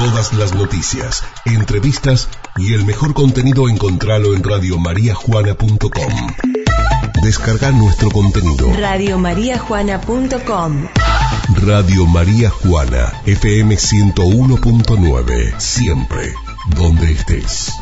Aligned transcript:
Todas 0.00 0.32
las 0.32 0.54
noticias, 0.54 1.22
entrevistas 1.44 2.30
y 2.56 2.72
el 2.72 2.86
mejor 2.86 3.12
contenido 3.12 3.68
encontralo 3.68 4.34
en 4.34 4.42
radiomariajuana.com. 4.42 6.12
Descarga 7.22 7.70
nuestro 7.70 8.10
contenido. 8.10 8.72
Radiomariajuana.com 8.78 10.86
Radio 11.66 12.06
María 12.06 12.48
Juana, 12.48 13.12
FM 13.26 13.74
101.9. 13.74 15.60
Siempre, 15.60 16.32
donde 16.74 17.12
estés. 17.12 17.74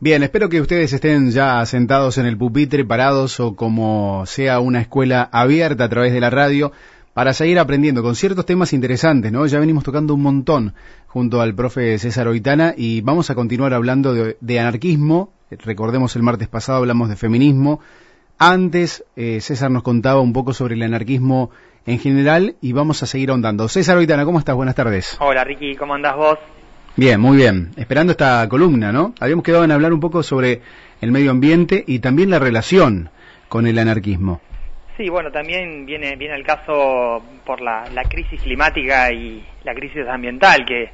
Bien, 0.00 0.24
espero 0.24 0.48
que 0.48 0.60
ustedes 0.60 0.92
estén 0.92 1.30
ya 1.30 1.64
sentados 1.66 2.18
en 2.18 2.26
el 2.26 2.36
pupitre, 2.36 2.84
parados 2.84 3.38
o 3.38 3.54
como 3.54 4.24
sea 4.26 4.58
una 4.58 4.80
escuela 4.80 5.28
abierta 5.30 5.84
a 5.84 5.88
través 5.88 6.12
de 6.12 6.20
la 6.20 6.30
radio 6.30 6.72
para 7.14 7.32
seguir 7.32 7.60
aprendiendo 7.60 8.02
con 8.02 8.16
ciertos 8.16 8.44
temas 8.44 8.72
interesantes, 8.72 9.30
¿no? 9.32 9.46
Ya 9.46 9.60
venimos 9.60 9.84
tocando 9.84 10.14
un 10.14 10.22
montón 10.22 10.74
junto 11.06 11.40
al 11.40 11.54
profe 11.54 11.96
César 11.98 12.26
Oitana 12.26 12.74
y 12.76 13.00
vamos 13.00 13.30
a 13.30 13.36
continuar 13.36 13.72
hablando 13.72 14.12
de, 14.14 14.60
anarquismo. 14.60 15.32
Recordemos 15.50 16.16
el 16.16 16.24
martes 16.24 16.48
pasado 16.48 16.78
hablamos 16.78 17.08
de 17.08 17.16
feminismo. 17.16 17.80
Antes 18.36 19.04
eh, 19.14 19.40
César 19.40 19.70
nos 19.70 19.84
contaba 19.84 20.20
un 20.20 20.32
poco 20.32 20.52
sobre 20.52 20.74
el 20.74 20.82
anarquismo 20.82 21.50
en 21.86 22.00
general 22.00 22.56
y 22.60 22.72
vamos 22.72 23.04
a 23.04 23.06
seguir 23.06 23.30
ahondando. 23.30 23.68
César 23.68 23.96
Oitana, 23.96 24.24
¿cómo 24.24 24.40
estás? 24.40 24.56
Buenas 24.56 24.74
tardes. 24.74 25.16
Hola 25.20 25.44
Ricky, 25.44 25.76
¿cómo 25.76 25.94
andás 25.94 26.16
vos? 26.16 26.38
Bien, 26.96 27.20
muy 27.20 27.36
bien. 27.36 27.70
Esperando 27.76 28.10
esta 28.10 28.48
columna, 28.48 28.90
¿no? 28.90 29.14
Habíamos 29.20 29.44
quedado 29.44 29.62
en 29.62 29.70
hablar 29.70 29.92
un 29.92 30.00
poco 30.00 30.24
sobre 30.24 30.62
el 31.00 31.12
medio 31.12 31.30
ambiente 31.30 31.84
y 31.86 32.00
también 32.00 32.30
la 32.30 32.40
relación 32.40 33.10
con 33.48 33.68
el 33.68 33.78
anarquismo. 33.78 34.40
Sí, 34.96 35.08
bueno, 35.08 35.32
también 35.32 35.84
viene, 35.86 36.14
viene 36.14 36.36
el 36.36 36.44
caso 36.44 37.20
por 37.44 37.60
la, 37.60 37.84
crisis 38.08 38.40
climática 38.40 39.10
y 39.10 39.44
la 39.64 39.74
crisis 39.74 40.06
ambiental 40.06 40.64
que, 40.64 40.88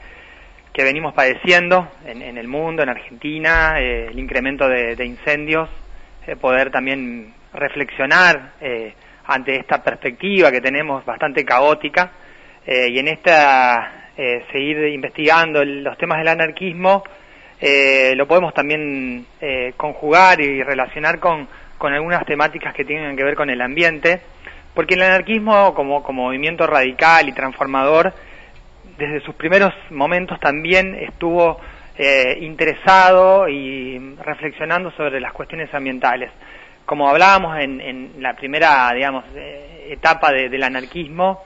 que 0.73 0.85
venimos 0.85 1.13
padeciendo 1.13 1.87
en, 2.07 2.39
el 2.39 2.49
mundo, 2.49 2.83
en 2.83 2.89
Argentina, 2.89 3.75
eh, 3.79 4.07
el 4.11 4.19
incremento 4.19 4.67
de, 4.67 5.05
incendios, 5.05 5.69
eh, 6.27 6.35
poder 6.37 6.71
también 6.71 7.35
reflexionar 7.53 8.53
eh, 8.63 8.95
ante 9.27 9.57
esta 9.57 9.83
perspectiva 9.83 10.51
que 10.51 10.63
tenemos 10.63 11.05
bastante 11.05 11.45
caótica 11.45 12.13
y 12.67 12.99
en 12.99 13.09
esta 13.09 14.11
seguir 14.53 14.87
investigando 14.89 15.65
los 15.65 15.97
temas 15.99 16.19
del 16.19 16.29
anarquismo, 16.29 17.03
lo 18.15 18.29
podemos 18.29 18.53
también 18.55 19.27
conjugar 19.77 20.41
y 20.41 20.63
relacionar 20.63 21.19
con 21.19 21.49
con 21.81 21.95
algunas 21.95 22.27
temáticas 22.27 22.75
que 22.75 22.85
tienen 22.85 23.17
que 23.17 23.25
ver 23.25 23.35
con 23.35 23.49
el 23.49 23.63
ambiente, 23.63 24.21
porque 24.75 24.97
el 24.97 25.03
anarquismo 25.03 25.73
como, 25.73 26.03
como 26.03 26.25
movimiento 26.25 26.67
radical 26.67 27.27
y 27.27 27.33
transformador, 27.33 28.13
desde 28.99 29.23
sus 29.23 29.35
primeros 29.35 29.73
momentos 29.89 30.39
también 30.41 30.95
estuvo 30.95 31.59
eh, 31.97 32.37
interesado 32.43 33.49
y 33.49 33.99
reflexionando 34.23 34.91
sobre 34.91 35.21
las 35.21 35.33
cuestiones 35.33 35.73
ambientales. 35.73 36.31
Como 36.85 37.09
hablábamos 37.09 37.59
en, 37.59 38.13
la 38.19 38.35
primera, 38.37 38.91
digamos, 38.95 39.25
eh, 39.35 39.87
etapa 39.93 40.33
del 40.33 40.63
anarquismo, 40.63 41.45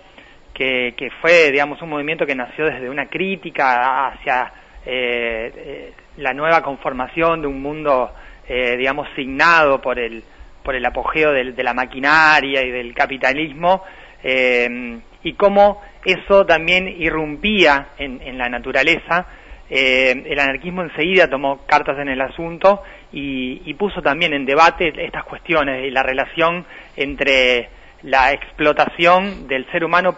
que, 0.52 1.12
fue, 1.20 1.52
digamos, 1.52 1.80
un 1.80 1.90
movimiento 1.90 2.26
que 2.26 2.34
nació 2.34 2.64
desde 2.64 2.90
una 2.90 3.06
crítica 3.06 4.08
hacia 4.08 4.52
eh, 4.84 5.92
la 6.16 6.32
nueva 6.32 6.60
conformación 6.60 7.40
de 7.40 7.46
un 7.46 7.62
mundo 7.62 8.10
eh, 8.46 8.76
digamos, 8.76 9.08
signado 9.16 9.80
por 9.80 9.98
el, 9.98 10.22
por 10.62 10.74
el 10.74 10.84
apogeo 10.84 11.32
de 11.32 11.62
la 11.62 11.72
maquinaria 11.72 12.62
y 12.62 12.70
del 12.70 12.92
capitalismo, 12.94 13.82
eh, 14.22 14.98
y 15.22 15.32
cómo 15.32 15.80
eso 16.04 16.44
también 16.44 16.86
irrumpía 16.88 17.88
en, 17.96 18.36
la 18.36 18.50
naturaleza. 18.50 19.26
Eh, 19.70 20.24
el 20.26 20.38
anarquismo 20.38 20.82
enseguida 20.82 21.28
tomó 21.28 21.64
cartas 21.66 21.98
en 21.98 22.08
el 22.08 22.20
asunto 22.20 22.82
y, 23.12 23.72
puso 23.74 24.02
también 24.02 24.34
en 24.34 24.44
debate 24.44 24.92
estas 24.98 25.24
cuestiones 25.24 25.86
y 25.86 25.90
la 25.90 26.02
relación 26.02 26.66
entre 26.96 27.70
la 28.02 28.32
explotación 28.32 29.48
del 29.48 29.66
ser 29.72 29.84
humano 29.84 30.14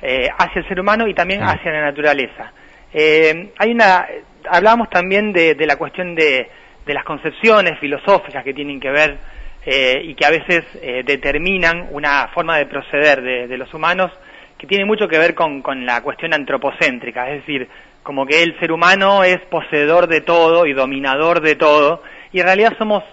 hacia 0.00 0.60
el 0.60 0.68
ser 0.68 0.78
humano 0.78 1.08
y 1.08 1.14
también 1.14 1.42
ah. 1.42 1.54
hacia 1.54 1.72
la 1.72 1.80
naturaleza. 1.80 2.52
hay 2.94 3.72
una, 3.72 4.06
hablábamos 4.48 4.88
también 4.90 5.32
de 5.32 5.66
la 5.66 5.74
cuestión 5.74 6.14
de, 6.14 6.48
de 6.88 6.94
las 6.94 7.04
concepciones 7.04 7.78
filosóficas 7.78 8.42
que 8.42 8.54
tienen 8.54 8.80
que 8.80 8.90
ver 8.90 9.18
eh, 9.66 10.00
y 10.02 10.14
que 10.14 10.24
a 10.24 10.30
veces 10.30 10.64
eh, 10.80 11.02
determinan 11.04 11.88
una 11.90 12.28
forma 12.28 12.56
de 12.56 12.64
proceder 12.64 13.20
de, 13.20 13.58
los 13.58 13.72
humanos 13.74 14.10
que 14.56 14.66
tiene 14.66 14.86
mucho 14.86 15.06
que 15.06 15.18
ver 15.18 15.34
con, 15.34 15.62
la 15.84 16.00
cuestión 16.02 16.32
antropocéntrica, 16.32 17.28
es 17.30 17.40
decir, 17.40 17.68
como 18.02 18.24
que 18.24 18.42
el 18.42 18.58
ser 18.58 18.72
humano 18.72 19.22
es 19.22 19.38
poseedor 19.50 20.06
de 20.06 20.22
todo 20.22 20.64
y 20.64 20.72
dominador 20.72 21.42
de 21.42 21.56
todo, 21.56 22.02
y 22.32 22.40
en 22.40 22.46
realidad 22.46 22.72
somos, 22.78 23.04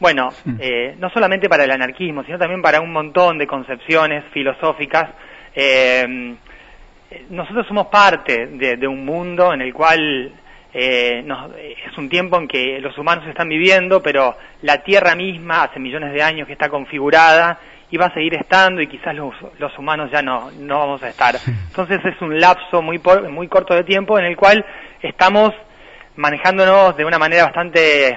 bueno, 0.00 0.30
eh, 0.58 0.96
no 0.98 1.08
solamente 1.10 1.48
para 1.48 1.62
el 1.62 1.70
anarquismo, 1.70 2.24
sino 2.24 2.36
también 2.36 2.60
para 2.60 2.80
un 2.80 2.92
montón 2.92 3.38
de 3.38 3.46
concepciones 3.46 4.24
filosóficas, 4.32 5.10
nosotros 7.30 7.66
somos 7.68 7.86
parte 7.86 8.46
de, 8.46 8.88
un 8.88 9.04
mundo 9.04 9.52
en 9.52 9.62
el 9.62 9.72
cual 9.72 10.32
eh, 10.72 11.24
es 11.86 11.98
un 11.98 12.08
tiempo 12.08 12.38
en 12.38 12.46
que 12.46 12.78
los 12.80 12.96
humanos 12.96 13.26
están 13.26 13.48
viviendo, 13.48 14.02
pero 14.02 14.36
la 14.62 14.82
Tierra 14.82 15.14
misma 15.14 15.64
hace 15.64 15.80
millones 15.80 16.12
de 16.12 16.22
años 16.22 16.46
que 16.46 16.52
está 16.52 16.68
configurada 16.68 17.58
y 17.90 17.96
va 17.96 18.06
a 18.06 18.14
seguir 18.14 18.34
estando 18.34 18.80
y 18.80 18.86
quizás 18.86 19.14
los, 19.14 19.34
los 19.58 19.76
humanos 19.76 20.10
ya 20.12 20.22
no, 20.22 20.50
no 20.52 20.78
vamos 20.78 21.02
a 21.02 21.08
estar. 21.08 21.34
Entonces 21.46 21.98
es 22.04 22.20
un 22.22 22.38
lapso 22.38 22.82
muy, 22.82 23.00
muy 23.30 23.48
corto 23.48 23.74
de 23.74 23.84
tiempo 23.84 24.18
en 24.18 24.26
el 24.26 24.36
cual 24.36 24.64
estamos 25.02 25.50
manejándonos 26.16 26.96
de 26.96 27.04
una 27.04 27.18
manera 27.18 27.44
bastante 27.44 28.16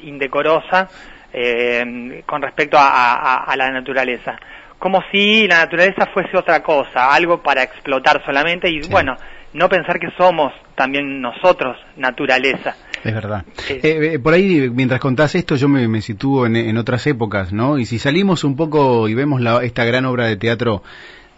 indecorosa 0.00 0.88
eh, 1.32 2.22
con 2.26 2.42
respecto 2.42 2.76
a, 2.78 3.44
a, 3.44 3.56
la 3.56 3.70
naturaleza. 3.70 4.38
Como 4.78 5.02
si 5.12 5.46
la 5.46 5.58
naturaleza 5.58 6.06
fuese 6.12 6.36
otra 6.36 6.62
cosa, 6.62 7.12
algo 7.12 7.42
para 7.42 7.62
explotar 7.62 8.22
solamente 8.24 8.68
y 8.68 8.80
bueno, 8.90 9.16
no 9.52 9.68
pensar 9.68 9.98
que 9.98 10.08
somos 10.16 10.52
también 10.76 11.20
nosotros 11.20 11.76
naturaleza. 11.96 12.76
Es 13.02 13.14
verdad. 13.14 13.44
Eh, 13.68 13.80
eh, 13.82 14.18
por 14.18 14.34
ahí, 14.34 14.70
mientras 14.70 15.00
contás 15.00 15.34
esto, 15.34 15.56
yo 15.56 15.68
me, 15.68 16.00
sitúo 16.00 16.46
en, 16.46 16.76
otras 16.76 17.06
épocas, 17.06 17.52
¿no? 17.52 17.78
Y 17.78 17.86
si 17.86 17.98
salimos 17.98 18.44
un 18.44 18.56
poco 18.56 19.08
y 19.08 19.14
vemos 19.14 19.40
la, 19.40 19.62
esta 19.64 19.84
gran 19.84 20.04
obra 20.04 20.26
de 20.26 20.36
teatro 20.36 20.82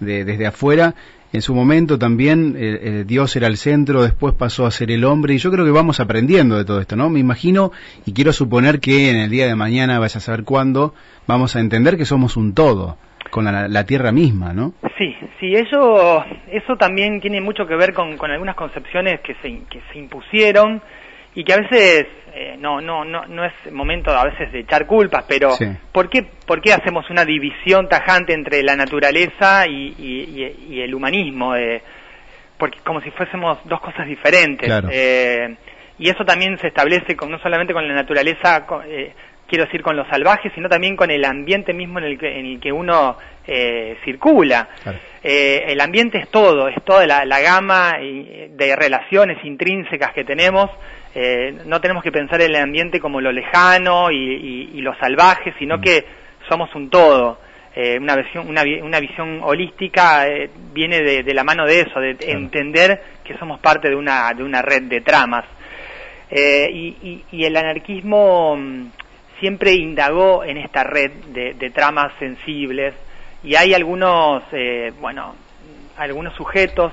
de, 0.00 0.24
desde 0.24 0.46
afuera, 0.46 0.94
en 1.32 1.40
su 1.40 1.54
momento 1.54 1.98
también 1.98 2.56
eh, 2.58 3.04
Dios 3.06 3.34
era 3.36 3.46
el 3.46 3.56
centro, 3.56 4.02
después 4.02 4.34
pasó 4.34 4.66
a 4.66 4.70
ser 4.70 4.90
el 4.90 5.04
hombre, 5.04 5.34
y 5.34 5.38
yo 5.38 5.50
creo 5.50 5.64
que 5.64 5.70
vamos 5.70 5.98
aprendiendo 5.98 6.58
de 6.58 6.64
todo 6.64 6.80
esto, 6.80 6.94
¿no? 6.94 7.08
Me 7.08 7.20
imagino 7.20 7.72
y 8.04 8.12
quiero 8.12 8.32
suponer 8.32 8.80
que 8.80 9.08
en 9.10 9.16
el 9.16 9.30
día 9.30 9.46
de 9.46 9.54
mañana, 9.54 9.98
vaya 9.98 10.18
a 10.18 10.20
saber 10.20 10.44
cuándo, 10.44 10.94
vamos 11.26 11.56
a 11.56 11.60
entender 11.60 11.96
que 11.96 12.04
somos 12.04 12.36
un 12.36 12.52
todo 12.52 12.98
con 13.32 13.46
la, 13.46 13.86
tierra 13.86 14.12
misma, 14.12 14.52
¿no? 14.52 14.74
Sí, 14.98 15.16
sí, 15.40 15.54
eso, 15.54 16.22
eso 16.48 16.76
también 16.76 17.18
tiene 17.18 17.40
mucho 17.40 17.66
que 17.66 17.74
ver 17.74 17.94
con, 17.94 18.22
algunas 18.30 18.54
concepciones 18.54 19.20
que 19.20 19.34
se, 19.36 19.48
que 19.70 19.80
se 19.90 19.98
impusieron 19.98 20.82
y 21.34 21.42
que 21.42 21.54
a 21.54 21.56
veces 21.56 22.06
eh, 22.34 22.56
no, 22.58 22.82
no, 22.82 23.06
no, 23.06 23.24
no 23.24 23.42
es 23.46 23.54
momento 23.72 24.10
a 24.10 24.24
veces 24.24 24.52
de 24.52 24.60
echar 24.60 24.86
culpas, 24.86 25.24
pero 25.26 25.48
¿por, 25.92 26.10
qué, 26.10 26.26
¿por 26.46 26.60
qué 26.60 26.74
hacemos 26.74 27.08
una 27.08 27.24
división 27.24 27.88
tajante 27.88 28.34
entre 28.34 28.62
la 28.62 28.76
naturaleza 28.76 29.66
y, 29.66 30.82
el 30.82 30.94
humanismo? 30.94 31.54
porque 32.58 32.80
como 32.84 33.00
si 33.00 33.10
fuésemos 33.12 33.60
dos 33.64 33.80
cosas 33.80 34.06
diferentes. 34.06 34.70
Eh, 34.90 35.56
y 35.98 36.10
eso 36.10 36.22
también 36.26 36.58
se 36.58 36.68
establece 36.68 37.16
con, 37.16 37.30
no 37.30 37.38
solamente 37.38 37.72
con 37.72 37.88
la 37.88 37.94
naturaleza, 37.94 38.66
eh, 38.86 39.14
quiero 39.52 39.66
decir 39.66 39.82
con 39.82 39.96
los 39.96 40.08
salvajes, 40.08 40.50
sino 40.54 40.66
también 40.66 40.96
con 40.96 41.10
el 41.10 41.22
ambiente 41.26 41.74
mismo 41.74 41.98
en 41.98 42.06
el 42.06 42.18
que, 42.18 42.38
en 42.40 42.46
el 42.46 42.58
que 42.58 42.72
uno 42.72 43.18
eh, 43.46 43.98
circula. 44.02 44.66
Eh, 45.22 45.64
el 45.68 45.78
ambiente 45.78 46.16
es 46.16 46.30
todo, 46.30 46.68
es 46.68 46.82
toda 46.84 47.06
la, 47.06 47.40
gama 47.42 47.98
de 48.00 48.74
relaciones 48.74 49.44
intrínsecas 49.44 50.14
que 50.14 50.24
tenemos. 50.24 50.70
Eh, 51.14 51.54
no 51.66 51.82
tenemos 51.82 52.02
que 52.02 52.10
pensar 52.10 52.40
en 52.40 52.48
el 52.48 52.62
ambiente 52.62 52.98
como 52.98 53.20
lo 53.20 53.30
lejano 53.30 54.10
y, 54.10 54.80
lo 54.80 54.94
salvaje, 54.94 55.52
sino 55.58 55.76
mm. 55.76 55.80
que 55.82 56.06
somos 56.48 56.74
un 56.74 56.88
todo. 56.88 57.38
una, 58.00 58.16
visión, 58.16 58.48
una, 58.48 59.00
visión 59.00 59.40
holística 59.42 60.24
viene 60.72 61.02
de, 61.02 61.34
la 61.34 61.44
mano 61.44 61.66
de 61.66 61.80
eso, 61.80 62.00
de 62.00 62.16
entender 62.20 63.02
que 63.22 63.36
somos 63.36 63.60
parte 63.60 63.90
de 63.90 63.96
una, 63.96 64.32
de 64.32 64.44
una 64.44 64.62
red 64.62 64.84
de 64.84 65.02
tramas. 65.02 65.44
y, 66.30 67.22
y, 67.30 67.44
el 67.44 67.54
anarquismo 67.54 68.56
mm, 68.56 69.01
siempre 69.42 69.72
indagó 69.72 70.44
en 70.44 70.56
esta 70.56 70.84
red 70.84 71.10
de, 71.34 71.70
tramas 71.74 72.12
sensibles 72.20 72.94
y 73.42 73.56
hay 73.56 73.74
algunos, 73.74 74.44
eh, 74.52 74.92
bueno, 75.00 75.34
algunos 75.96 76.32
sujetos 76.36 76.92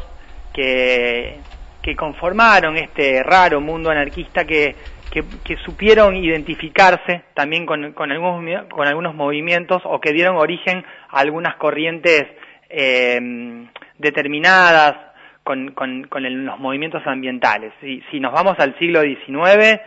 que, 0.52 1.38
que 1.84 1.96
conformaron 1.96 2.76
este 2.76 3.22
raro 3.22 3.62
mundo 3.62 3.92
anarquista 3.92 4.46
que, 4.46 4.76
que, 5.12 5.58
supieron 5.58 6.16
identificarse 6.16 7.22
también 7.36 7.68
con, 7.68 7.94
con, 7.94 8.12
algunos, 8.12 8.66
con 8.66 8.88
algunos 8.88 9.14
movimientos 9.14 9.84
o 9.86 10.02
que 10.02 10.12
dieron 10.12 10.36
origen 10.38 10.84
a 11.10 11.20
algunas 11.20 11.56
corrientes 11.58 12.26
eh, 12.68 13.68
determinadas 14.00 14.96
con, 15.44 15.76
los 16.10 16.60
movimientos 16.60 17.06
ambientales. 17.06 17.74
Si, 17.80 18.02
si, 18.10 18.20
nos 18.20 18.34
vamos 18.34 18.56
al 18.58 18.76
siglo 18.80 19.02
XIX, 19.02 19.80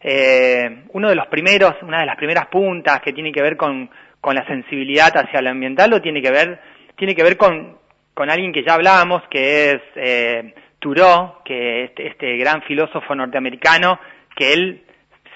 eh, 0.00 0.84
uno 0.90 1.08
de 1.08 1.14
los 1.14 1.26
primeros, 1.26 1.74
una 1.82 2.00
de 2.00 2.06
las 2.06 2.16
primeras 2.16 2.46
puntas 2.46 3.00
que 3.00 3.12
tiene 3.12 3.32
que 3.32 3.42
ver 3.42 3.56
con, 3.56 3.90
la 4.22 4.46
sensibilidad 4.46 5.16
hacia 5.16 5.40
lo 5.40 5.50
ambiental, 5.50 5.90
lo 5.90 6.02
tiene 6.02 6.20
que 6.20 6.30
ver, 6.30 6.60
tiene 6.96 7.14
que 7.14 7.22
ver 7.22 7.38
con, 7.38 7.78
con 8.12 8.28
alguien 8.30 8.52
que 8.52 8.62
ya 8.62 8.74
hablábamos, 8.74 9.22
que 9.30 9.70
es 9.70 9.80
eh, 9.96 10.54
Thoreau, 10.78 11.42
que 11.44 11.84
este, 11.84 12.08
este 12.08 12.36
gran 12.36 12.62
filósofo 12.62 13.14
norteamericano, 13.14 13.98
que 14.36 14.52
él 14.52 14.82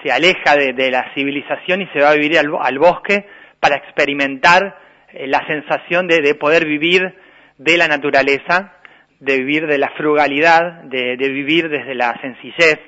se 0.03 0.11
aleja 0.11 0.55
de, 0.55 0.91
la 0.91 1.13
civilización 1.13 1.81
y 1.81 1.87
se 1.87 1.99
va 1.99 2.11
a 2.11 2.15
vivir 2.15 2.37
al, 2.37 2.77
bosque 2.77 3.25
para 3.59 3.77
experimentar 3.77 4.77
eh, 5.13 5.27
la 5.27 5.45
sensación 5.47 6.07
de, 6.07 6.35
poder 6.35 6.65
vivir 6.65 7.15
de 7.57 7.77
la 7.77 7.87
naturaleza, 7.87 8.73
de 9.19 9.37
vivir 9.37 9.65
de 9.65 9.77
la 9.77 9.89
frugalidad, 9.91 10.83
de, 10.83 11.15
vivir 11.15 11.69
desde 11.69 11.95
la 11.95 12.19
sencillez 12.21 12.79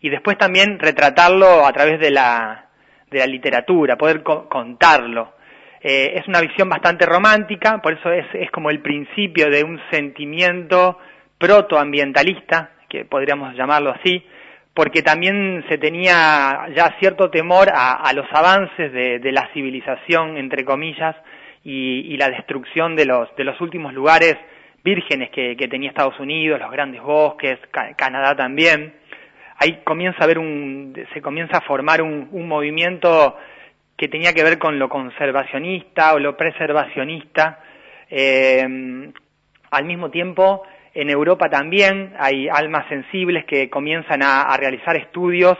y 0.00 0.08
después 0.08 0.38
también 0.38 0.78
retratarlo 0.78 1.66
a 1.66 1.72
través 1.72 2.00
de 2.00 2.10
la, 2.10 2.66
de 3.10 3.18
la 3.18 3.26
literatura, 3.26 3.96
poder 3.96 4.22
contarlo. 4.22 5.34
Eh, 5.82 6.14
es 6.16 6.28
una 6.28 6.40
visión 6.40 6.68
bastante 6.68 7.06
romántica, 7.06 7.78
por 7.82 7.94
eso 7.94 8.12
es, 8.12 8.26
es 8.34 8.50
como 8.50 8.70
el 8.70 8.80
principio 8.80 9.48
de 9.50 9.64
un 9.64 9.80
sentimiento 9.90 10.98
protoambientalista, 11.38 12.72
que 12.88 13.04
podríamos 13.04 13.54
llamarlo 13.54 13.90
así, 13.90 14.22
porque 14.74 15.02
también 15.02 15.64
se 15.68 15.78
tenía 15.78 16.68
ya 16.74 16.96
cierto 17.00 17.30
temor 17.30 17.68
a, 17.72 18.10
los 18.14 18.26
avances 18.32 18.92
de, 18.92 19.32
la 19.32 19.48
civilización, 19.52 20.36
entre 20.36 20.64
comillas, 20.64 21.16
y, 21.64 22.16
la 22.16 22.28
destrucción 22.28 22.96
de 22.96 23.06
los, 23.06 23.34
de 23.36 23.44
los 23.44 23.60
últimos 23.60 23.92
lugares 23.92 24.36
vírgenes 24.84 25.30
que, 25.30 25.56
tenía 25.68 25.90
Estados 25.90 26.18
Unidos, 26.20 26.60
los 26.60 26.70
grandes 26.70 27.02
bosques, 27.02 27.58
Canadá 27.96 28.36
también. 28.36 28.94
Ahí 29.62 29.82
comienza 29.84 30.20
a 30.20 30.24
haber 30.24 30.38
un, 30.38 30.94
se 31.12 31.20
comienza 31.20 31.58
a 31.58 31.60
formar 31.60 32.00
un, 32.00 32.48
movimiento 32.48 33.36
que 33.94 34.08
tenía 34.08 34.32
que 34.32 34.42
ver 34.42 34.58
con 34.58 34.78
lo 34.78 34.88
conservacionista 34.88 36.14
o 36.14 36.18
lo 36.18 36.34
preservacionista. 36.34 37.60
Eh, 38.08 38.66
al 39.70 39.84
mismo 39.84 40.10
tiempo, 40.10 40.62
en 40.94 41.10
Europa 41.10 41.50
también 41.50 42.14
hay 42.18 42.48
almas 42.48 42.88
sensibles 42.88 43.44
que 43.44 43.68
comienzan 43.68 44.22
a, 44.22 44.56
realizar 44.56 44.96
estudios 44.96 45.58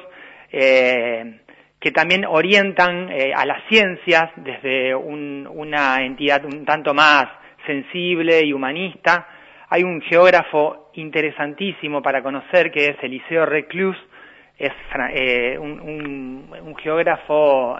eh, 0.50 1.40
que 1.78 1.90
también 1.90 2.24
orientan 2.24 3.10
eh, 3.12 3.34
a 3.36 3.44
las 3.44 3.68
ciencias 3.68 4.30
desde 4.36 4.94
una 4.94 6.02
entidad 6.02 6.42
un 6.46 6.64
tanto 6.64 6.94
más 6.94 7.26
sensible 7.66 8.46
y 8.46 8.54
humanista. 8.54 9.28
Hay 9.72 9.84
un 9.84 10.00
geógrafo 10.02 10.90
interesantísimo 10.94 12.02
para 12.02 12.22
conocer 12.22 12.72
que 12.72 12.86
es 12.86 12.96
Eliseo 13.02 13.46
Reclus, 13.46 13.96
es 14.58 14.72
eh, 15.14 15.56
un, 15.58 16.76
geógrafo 16.82 17.78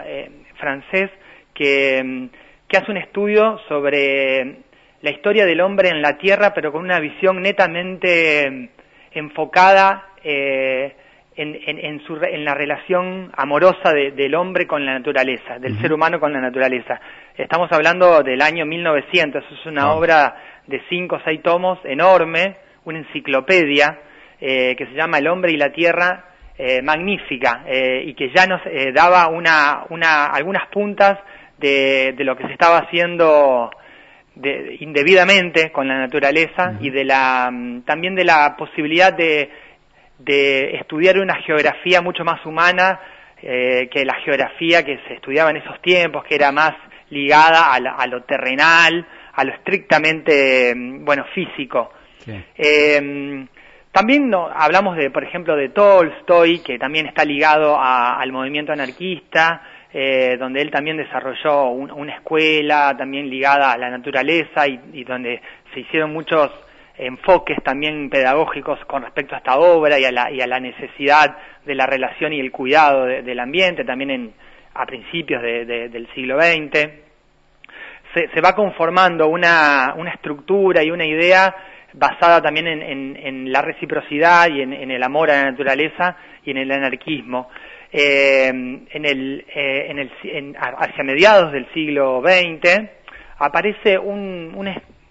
francés 0.54 1.10
que, 1.52 2.28
que 2.68 2.76
hace 2.76 2.90
un 2.92 2.96
estudio 2.96 3.58
sobre 3.68 4.62
la 5.02 5.10
historia 5.10 5.44
del 5.46 5.60
hombre 5.60 5.88
en 5.88 6.00
la 6.00 6.16
Tierra, 6.16 6.52
pero 6.54 6.70
con 6.70 6.82
una 6.82 7.00
visión 7.00 7.42
netamente 7.42 8.46
em, 8.46 8.68
enfocada 9.10 10.10
eh, 10.22 10.94
en, 11.36 12.44
la 12.44 12.54
relación 12.54 13.32
amorosa 13.36 13.92
del 13.92 14.34
hombre 14.34 14.66
con 14.66 14.84
la 14.84 14.92
naturaleza, 14.92 15.58
del 15.58 15.80
ser 15.80 15.92
humano 15.92 16.20
con 16.20 16.32
la 16.32 16.40
naturaleza. 16.40 17.00
Estamos 17.36 17.72
hablando 17.72 18.22
del 18.22 18.42
año 18.42 18.66
1900, 18.66 19.42
es 19.50 19.66
una 19.66 19.92
obra 19.92 20.36
de 20.70 20.82
cinco 20.88 21.16
o 21.16 21.20
seis 21.24 21.42
tomos, 21.42 21.78
enorme, 21.84 22.56
una 22.84 22.98
enciclopedia 22.98 24.00
eh, 24.40 24.74
que 24.76 24.86
se 24.86 24.92
llama 24.92 25.18
El 25.18 25.28
hombre 25.28 25.52
y 25.52 25.56
la 25.56 25.72
tierra, 25.72 26.24
eh, 26.56 26.82
magnífica, 26.82 27.64
y 28.04 28.12
que 28.14 28.30
ya 28.34 28.46
nos 28.46 28.60
daba 28.94 29.28
una, 29.28 29.84
una, 29.88 30.26
algunas 30.26 30.68
puntas 30.68 31.18
de, 31.56 32.12
de, 32.16 32.24
lo 32.24 32.36
que 32.36 32.46
se 32.46 32.52
estaba 32.52 32.78
haciendo 32.78 33.70
de, 34.34 34.76
indebidamente 34.80 35.72
con 35.72 35.88
la 35.88 35.98
naturaleza 35.98 36.74
y 36.80 36.90
de 36.90 37.04
la 37.04 37.50
también 37.86 38.14
de 38.14 38.24
la 38.24 38.56
posibilidad 38.58 39.10
de, 39.10 39.50
de 40.18 40.76
estudiar 40.76 41.18
una 41.18 41.36
geografía 41.42 42.02
mucho 42.02 42.24
más 42.24 42.44
humana 42.44 43.00
eh, 43.42 43.88
que 43.90 44.04
la 44.04 44.16
geografía 44.16 44.84
que 44.84 44.98
se 45.08 45.14
estudiaba 45.14 45.50
en 45.50 45.56
esos 45.56 45.80
tiempos, 45.80 46.24
que 46.24 46.34
era 46.34 46.52
más 46.52 46.72
ligada 47.08 47.72
a, 47.72 48.06
lo 48.06 48.22
terrenal, 48.24 49.06
a 49.40 49.44
lo 49.44 49.54
estrictamente 49.54 50.74
mm, 50.74 51.04
bueno 51.04 51.24
físico. 51.34 51.92
Eh, 52.56 53.46
también 53.90 54.28
no, 54.28 54.48
hablamos 54.54 54.96
de, 54.96 55.10
por 55.10 55.24
ejemplo, 55.24 55.56
de 55.56 55.70
Tolstoy, 55.70 56.60
que 56.60 56.78
también 56.78 57.06
está 57.06 57.24
ligado 57.24 57.76
al 57.80 58.30
movimiento 58.30 58.72
anarquista, 58.72 59.62
eh, 59.92 60.36
donde 60.38 60.60
él 60.60 60.70
también 60.70 60.98
desarrolló 60.98 61.70
una 61.70 62.14
escuela 62.14 62.94
también 62.96 63.28
ligada 63.28 63.72
a 63.72 63.78
la 63.78 63.90
naturaleza 63.90 64.68
y, 64.68 65.02
donde 65.04 65.40
se 65.72 65.80
hicieron 65.80 66.12
muchos 66.12 66.50
enfoques 66.98 67.60
también 67.64 68.10
pedagógicos 68.10 68.78
con 68.84 69.02
respecto 69.02 69.34
a 69.34 69.38
esta 69.38 69.58
obra 69.58 69.98
y 69.98 70.04
a 70.04 70.12
la, 70.12 70.60
necesidad 70.60 71.36
de 71.64 71.74
la 71.74 71.86
relación 71.86 72.34
y 72.34 72.40
el 72.40 72.52
cuidado 72.52 73.06
del 73.06 73.40
ambiente, 73.40 73.84
también 73.84 74.10
en, 74.10 74.32
a 74.74 74.84
principios 74.84 75.42
del 75.42 76.06
siglo 76.14 76.38
XX. 76.38 77.09
Se, 78.14 78.40
va 78.40 78.54
conformando 78.54 79.28
una, 79.28 79.94
estructura 80.12 80.82
y 80.82 80.90
una 80.90 81.04
idea 81.04 81.54
basada 81.92 82.40
también 82.40 82.66
en, 82.66 83.52
la 83.52 83.62
reciprocidad 83.62 84.48
y 84.48 84.62
en, 84.62 84.90
el 84.90 85.02
amor 85.02 85.30
a 85.30 85.42
la 85.42 85.50
naturaleza 85.50 86.16
y 86.44 86.50
en 86.50 86.58
el 86.58 86.72
anarquismo. 86.72 87.48
Eh, 87.92 88.48
en 88.48 89.04
el, 89.04 89.44
eh, 89.54 89.86
en 89.90 89.98
el, 89.98 90.56
hacia 90.56 91.04
mediados 91.04 91.52
del 91.52 91.72
siglo 91.72 92.22
XX, 92.24 92.88
aparece 93.38 93.98
un, 93.98 94.54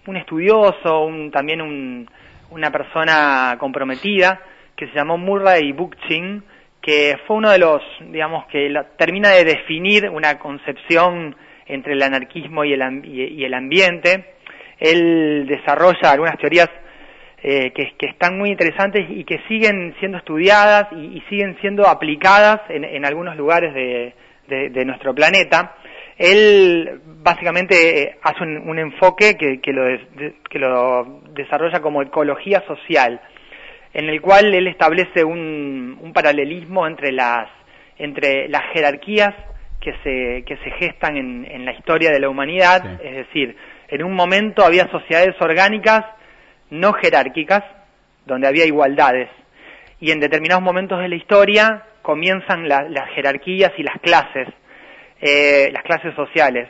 un, 0.06 0.16
estudioso, 0.16 1.04
un, 1.04 1.30
también 1.30 1.60
un, 1.60 2.08
una 2.50 2.70
persona 2.70 3.56
comprometida, 3.58 4.40
que 4.76 4.88
se 4.88 4.94
llamó 4.94 5.18
Murray 5.18 5.72
Bookchin, 5.72 6.42
que 6.80 7.18
fue 7.26 7.36
uno 7.36 7.50
de 7.50 7.58
los, 7.58 7.82
digamos, 8.00 8.46
que 8.46 8.72
termina 8.96 9.30
de 9.30 9.44
definir 9.44 10.08
una 10.08 10.38
concepción 10.38 11.36
entre 11.74 11.94
el 11.94 12.02
anarquismo 12.02 12.64
y 12.64 12.72
el, 12.72 13.04
y 13.04 13.44
el 13.44 13.54
ambiente. 13.54 14.34
Él 14.78 15.46
desarrolla 15.46 16.10
algunas 16.10 16.38
teorías 16.38 16.68
eh, 17.42 17.72
que, 17.72 18.06
están 18.06 18.36
muy 18.36 18.50
interesantes 18.50 19.06
y 19.08 19.24
que 19.24 19.40
siguen 19.48 19.94
siendo 19.98 20.18
estudiadas 20.18 20.88
y, 20.92 21.22
siguen 21.30 21.56
siendo 21.62 21.86
aplicadas 21.86 22.60
en, 22.68 23.04
algunos 23.06 23.34
lugares 23.34 23.72
de, 23.72 24.84
nuestro 24.84 25.14
planeta. 25.14 25.76
Él 26.18 27.00
básicamente 27.22 28.02
eh, 28.02 28.16
hace 28.22 28.42
un, 28.44 28.78
enfoque 28.78 29.38
que, 29.38 29.72
lo 29.72 29.84
que 30.50 30.58
lo 30.58 31.22
desarrolla 31.32 31.80
como 31.80 32.02
ecología 32.02 32.62
social, 32.66 33.18
en 33.94 34.10
el 34.10 34.20
cual 34.20 34.52
él 34.52 34.66
establece 34.66 35.24
un, 35.24 36.12
paralelismo 36.12 36.86
entre 36.86 37.10
las, 37.10 37.48
entre 37.96 38.48
las 38.48 38.64
jerarquías 38.74 39.34
que 39.80 39.92
se, 40.02 40.44
que 40.44 40.56
se 40.58 40.70
gestan 40.72 41.16
en, 41.16 41.64
la 41.64 41.72
historia 41.72 42.10
de 42.10 42.20
la 42.20 42.28
humanidad, 42.28 43.00
es 43.02 43.26
decir, 43.26 43.56
en 43.88 44.04
un 44.04 44.14
momento 44.14 44.64
había 44.64 44.90
sociedades 44.90 45.34
orgánicas 45.40 46.04
no 46.70 46.92
jerárquicas, 46.92 47.64
donde 48.26 48.46
había 48.46 48.66
igualdades. 48.66 49.28
Y 49.98 50.12
en 50.12 50.20
determinados 50.20 50.62
momentos 50.62 51.00
de 51.00 51.08
la 51.08 51.16
historia 51.16 51.82
comienzan 52.02 52.68
las 52.68 53.08
jerarquías 53.14 53.72
y 53.76 53.82
las 53.82 54.00
clases, 54.00 54.48
eh, 55.20 55.70
las 55.72 55.82
clases 55.82 56.14
sociales. 56.14 56.68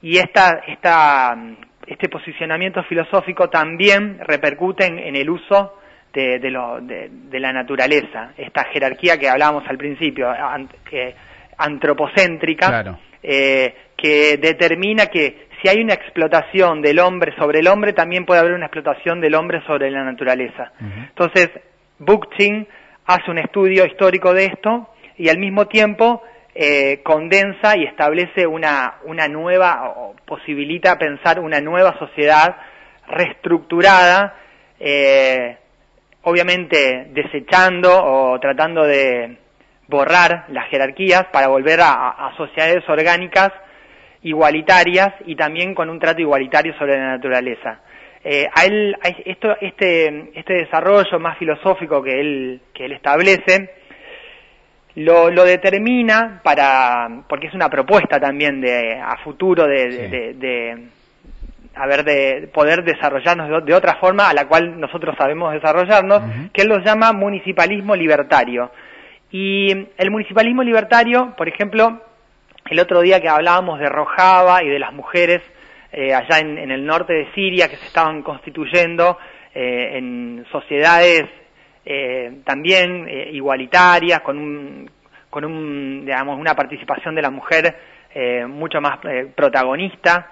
Y 0.00 0.18
esta, 0.18 0.62
esta, 0.66 1.36
este 1.86 2.08
posicionamiento 2.08 2.82
filosófico 2.84 3.48
también 3.50 4.18
repercute 4.20 4.86
en, 4.86 5.14
el 5.14 5.30
uso 5.30 5.78
de, 6.12 6.38
de, 6.40 7.40
la 7.40 7.52
naturaleza, 7.52 8.32
esta 8.36 8.64
jerarquía 8.64 9.18
que 9.18 9.28
hablábamos 9.28 9.64
al 9.68 9.78
principio, 9.78 10.28
antropocéntrica, 11.62 12.98
eh, 13.22 13.74
que 13.96 14.36
determina 14.36 15.06
que 15.06 15.48
si 15.62 15.68
hay 15.68 15.80
una 15.80 15.94
explotación 15.94 16.82
del 16.82 16.98
hombre 16.98 17.34
sobre 17.38 17.60
el 17.60 17.68
hombre, 17.68 17.92
también 17.92 18.26
puede 18.26 18.40
haber 18.40 18.52
una 18.52 18.66
explotación 18.66 19.20
del 19.20 19.34
hombre 19.34 19.62
sobre 19.66 19.90
la 19.90 20.02
naturaleza. 20.02 20.72
Entonces, 20.80 21.50
Bookchin 21.98 22.66
hace 23.06 23.30
un 23.30 23.38
estudio 23.38 23.86
histórico 23.86 24.34
de 24.34 24.46
esto 24.46 24.88
y 25.16 25.28
al 25.28 25.38
mismo 25.38 25.66
tiempo 25.66 26.22
eh, 26.54 27.00
condensa 27.04 27.76
y 27.76 27.84
establece 27.84 28.46
una, 28.46 28.94
una 29.04 29.28
nueva, 29.28 29.94
o 29.96 30.16
posibilita 30.26 30.98
pensar 30.98 31.38
una 31.38 31.60
nueva 31.60 31.96
sociedad 31.98 32.56
reestructurada, 33.06 34.36
eh, 34.80 35.56
obviamente 36.22 37.06
desechando 37.10 37.90
o 37.92 38.40
tratando 38.40 38.84
de 38.84 39.38
borrar 39.88 40.46
las 40.48 40.68
jerarquías 40.68 41.26
para 41.32 41.48
volver 41.48 41.80
a 41.82 42.32
sociedades 42.36 42.88
orgánicas 42.88 43.52
igualitarias 44.22 45.14
y 45.26 45.36
también 45.36 45.74
con 45.74 45.90
un 45.90 45.98
trato 45.98 46.20
igualitario 46.20 46.74
sobre 46.78 46.96
la 46.96 47.16
naturaleza. 47.16 47.80
eh, 48.24 48.48
a 48.54 48.64
él, 48.64 48.96
esto, 49.24 49.56
este, 49.60 50.30
este 50.34 50.54
desarrollo 50.54 51.18
más 51.18 51.36
filosófico 51.38 52.02
que 52.02 52.20
él, 52.20 52.60
que 52.72 52.84
él 52.84 52.92
establece, 52.92 53.70
lo, 54.94 55.30
lo, 55.30 55.44
determina 55.44 56.40
para, 56.44 57.24
porque 57.28 57.48
es 57.48 57.54
una 57.54 57.68
propuesta 57.68 58.20
también 58.20 58.60
de, 58.60 58.94
a 58.94 59.16
futuro 59.24 59.66
de, 59.66 60.34
de, 60.34 60.86
a 61.74 61.86
ver, 61.86 62.04
de 62.04 62.48
poder 62.52 62.84
desarrollarnos 62.84 63.64
de, 63.64 63.74
otra 63.74 63.96
forma 63.96 64.28
a 64.28 64.34
la 64.34 64.46
cual 64.46 64.78
nosotros 64.78 65.16
sabemos 65.18 65.52
desarrollarnos, 65.52 66.22
que 66.52 66.62
él 66.62 66.68
lo 66.68 66.78
llama 66.78 67.12
municipalismo 67.12 67.96
libertario. 67.96 68.70
Y 69.32 69.70
el 69.96 70.10
municipalismo 70.10 70.62
libertario, 70.62 71.34
por 71.38 71.48
ejemplo, 71.48 72.02
el 72.68 72.78
otro 72.78 73.00
día 73.00 73.18
que 73.18 73.30
hablábamos 73.30 73.80
de 73.80 73.88
Rojava 73.88 74.62
y 74.62 74.68
de 74.68 74.78
las 74.78 74.92
mujeres 74.92 75.40
eh, 75.90 76.12
allá 76.14 76.38
en, 76.38 76.70
el 76.70 76.84
norte 76.84 77.14
de 77.14 77.32
Siria 77.32 77.68
que 77.68 77.76
se 77.76 77.86
estaban 77.86 78.22
constituyendo 78.22 79.16
eh, 79.54 79.96
en 79.96 80.44
sociedades 80.52 81.24
eh, 81.86 82.40
también 82.44 83.08
igualitarias, 83.32 84.20
con 84.20 84.36
un, 84.36 84.90
con 85.30 85.46
un, 85.46 86.04
digamos, 86.04 86.38
una 86.38 86.54
participación 86.54 87.14
de 87.14 87.22
la 87.22 87.30
mujer 87.30 87.74
mucho 88.46 88.82
más 88.82 88.98
protagonista. 89.34 90.28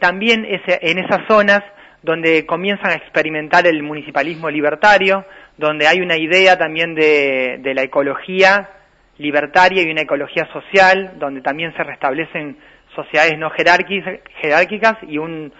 también 0.00 0.44
ese, 0.44 0.80
en 0.82 0.98
esas 0.98 1.24
zonas 1.28 1.62
donde 2.06 2.46
comienzan 2.46 2.92
a 2.92 2.94
experimentar 2.94 3.66
el 3.66 3.82
municipalismo 3.82 4.48
libertario, 4.48 5.24
donde 5.56 5.88
hay 5.88 6.00
una 6.00 6.16
idea 6.16 6.56
también 6.56 6.94
de, 6.94 7.58
de 7.60 7.74
la 7.74 7.82
ecología 7.82 8.70
libertaria 9.18 9.82
y 9.82 9.90
una 9.90 10.02
ecología 10.02 10.46
social, 10.52 11.14
donde 11.18 11.40
también 11.40 11.74
se 11.76 11.82
restablecen 11.82 12.56
sociedades 12.94 13.36
no 13.36 13.50
jerárquicas 13.50 14.96
y 15.02 15.18
un, 15.18 15.52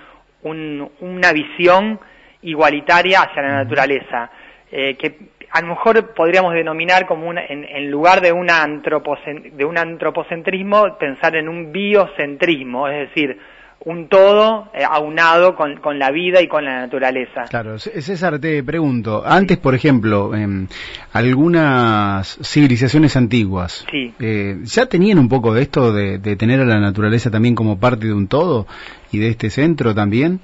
una 0.43 1.33
visión 1.33 1.99
igualitaria 2.43 3.23
hacia 3.23 3.43
la 3.43 3.65
naturaleza, 3.65 4.31
eh, 4.71 4.97
que 4.97 5.17
a 5.51 5.61
lo 5.63 5.69
mejor 5.69 6.15
podríamos 6.15 6.55
denominar 6.55 7.07
como 7.07 7.29
una, 7.29 7.45
en, 7.45 7.91
lugar 7.91 8.21
de, 8.21 8.33
una 8.33 8.65
de 8.65 9.65
un 9.65 9.79
antropocentrismo, 9.79 10.97
pensar 10.97 11.35
en 11.35 11.49
un 11.49 11.73
biocentrismo, 11.73 12.89
es 12.89 13.09
decir, 13.09 13.37
un 13.85 14.09
todo 14.09 14.69
eh, 14.75 14.83
aunado 14.85 15.55
con, 15.55 15.77
con, 15.77 15.99
la 15.99 16.11
vida 16.11 16.41
y 16.43 16.49
con 16.49 16.65
la 16.65 16.81
naturaleza. 16.81 17.45
Claro, 17.49 17.79
César, 17.79 18.41
te 18.41 18.63
pregunto, 18.65 19.23
antes, 19.25 19.59
por 19.59 19.75
ejemplo, 19.75 20.35
en 20.35 20.69
algunas 21.13 22.39
civilizaciones 22.43 23.17
antiguas, 23.17 23.87
eh, 23.93 24.57
¿ya 24.63 24.87
tenían 24.87 25.19
un 25.19 25.29
poco 25.29 25.55
de 25.55 25.63
esto 25.63 25.93
de, 25.93 26.19
tener 26.37 26.61
a 26.61 26.65
la 26.65 26.81
naturaleza 26.81 27.31
también 27.31 27.55
como 27.55 27.79
parte 27.79 28.07
de 28.07 28.13
un 28.13 28.27
todo 28.27 28.67
y 29.13 29.19
de 29.19 29.29
este 29.29 29.51
centro 29.51 29.95
también? 29.95 30.41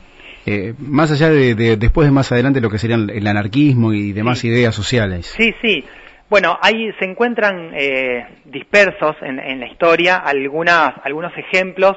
Eh, 0.46 0.74
más 0.78 1.10
allá 1.10 1.30
de, 1.30 1.76
después 1.76 2.06
de 2.06 2.12
más 2.12 2.30
adelante 2.32 2.60
lo 2.60 2.70
que 2.70 2.78
serían 2.78 3.10
el 3.10 3.26
anarquismo 3.26 3.92
y 3.92 4.12
demás 4.12 4.44
ideas 4.44 4.74
sociales. 4.74 5.26
Sí, 5.36 5.52
sí. 5.60 5.84
Bueno, 6.30 6.58
ahí 6.62 6.90
se 6.98 7.04
encuentran 7.04 7.72
dispersos 8.44 9.16
en, 9.20 9.38
en, 9.38 9.60
la 9.60 9.66
historia 9.66 10.16
algunas, 10.16 10.94
algunos 11.04 11.36
ejemplos 11.36 11.96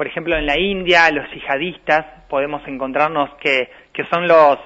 por 0.00 0.06
ejemplo, 0.06 0.34
en 0.34 0.46
la 0.46 0.58
India, 0.58 1.10
los 1.10 1.30
yihadistas, 1.30 2.06
podemos 2.30 2.66
encontrarnos 2.66 3.34
que, 3.34 3.68
que 3.92 4.02
son 4.06 4.26
los 4.26 4.56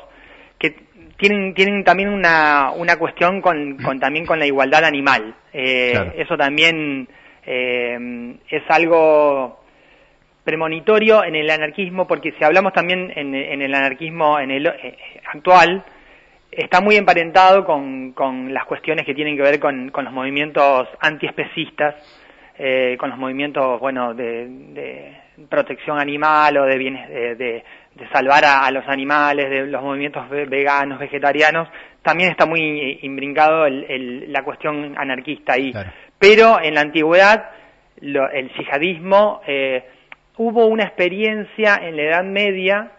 que 0.61 0.77
tienen, 1.17 1.55
tienen 1.55 1.83
también 1.83 2.11
una, 2.11 2.71
una 2.71 2.97
cuestión 2.97 3.41
con, 3.41 3.77
con 3.79 3.99
también 3.99 4.27
con 4.27 4.39
la 4.39 4.47
igualdad 4.47 4.85
animal. 4.85 5.35
Eh, 5.53 6.13
Eso 6.19 6.37
también 6.37 7.09
eh, 7.45 8.37
es 8.49 8.63
algo 8.69 9.59
premonitorio 10.45 11.25
en 11.25 11.35
el 11.35 11.51
anarquismo, 11.51 12.07
porque 12.07 12.31
si 12.39 12.45
hablamos 12.45 12.73
también 12.73 13.13
en, 13.17 13.35
en 13.35 13.61
el 13.61 13.75
anarquismo 13.75 14.39
en 14.39 14.53
el, 14.53 14.69
eh, 14.69 14.97
actual, 15.33 15.85
está 16.49 16.81
muy 16.81 16.95
emparentado 16.95 17.65
con, 17.65 18.13
con, 18.13 18.55
las 18.55 18.67
cuestiones 18.67 19.05
que 19.05 19.15
tienen 19.15 19.37
que 19.37 19.43
ver 19.43 19.59
con, 19.59 19.89
con 19.91 20.05
los 20.05 20.15
movimientos 20.15 20.87
antiespecistas, 21.01 21.97
eh, 22.57 22.97
con 23.01 23.11
los 23.11 23.19
movimientos, 23.19 23.81
bueno, 23.81 24.15
de, 24.15 25.24
protección 25.49 25.99
animal 25.99 26.57
o 26.59 26.65
de 26.65 26.79
bienes, 26.79 27.09
de, 27.09 27.65
salvar 28.13 28.45
a, 28.45 28.71
los 28.71 28.87
animales, 28.89 29.49
de 29.49 29.67
los 29.67 29.83
movimientos 29.83 30.29
veganos, 30.29 30.99
vegetarianos, 30.99 31.69
también 32.03 32.31
está 32.31 32.45
muy 32.47 32.99
imbrincado 33.03 33.67
la 33.69 34.43
cuestión 34.43 34.95
anarquista 34.97 35.55
ahí. 35.55 35.73
Pero 36.19 36.61
en 36.63 36.75
la 36.75 36.83
antigüedad, 36.83 37.51
el 38.01 38.51
yihadismo, 38.57 39.41
eh, 39.47 39.85
hubo 40.37 40.67
una 40.67 40.85
experiencia 40.85 41.81
en 41.83 41.97
la 41.97 42.03
Edad 42.03 42.25
Media 42.25 42.93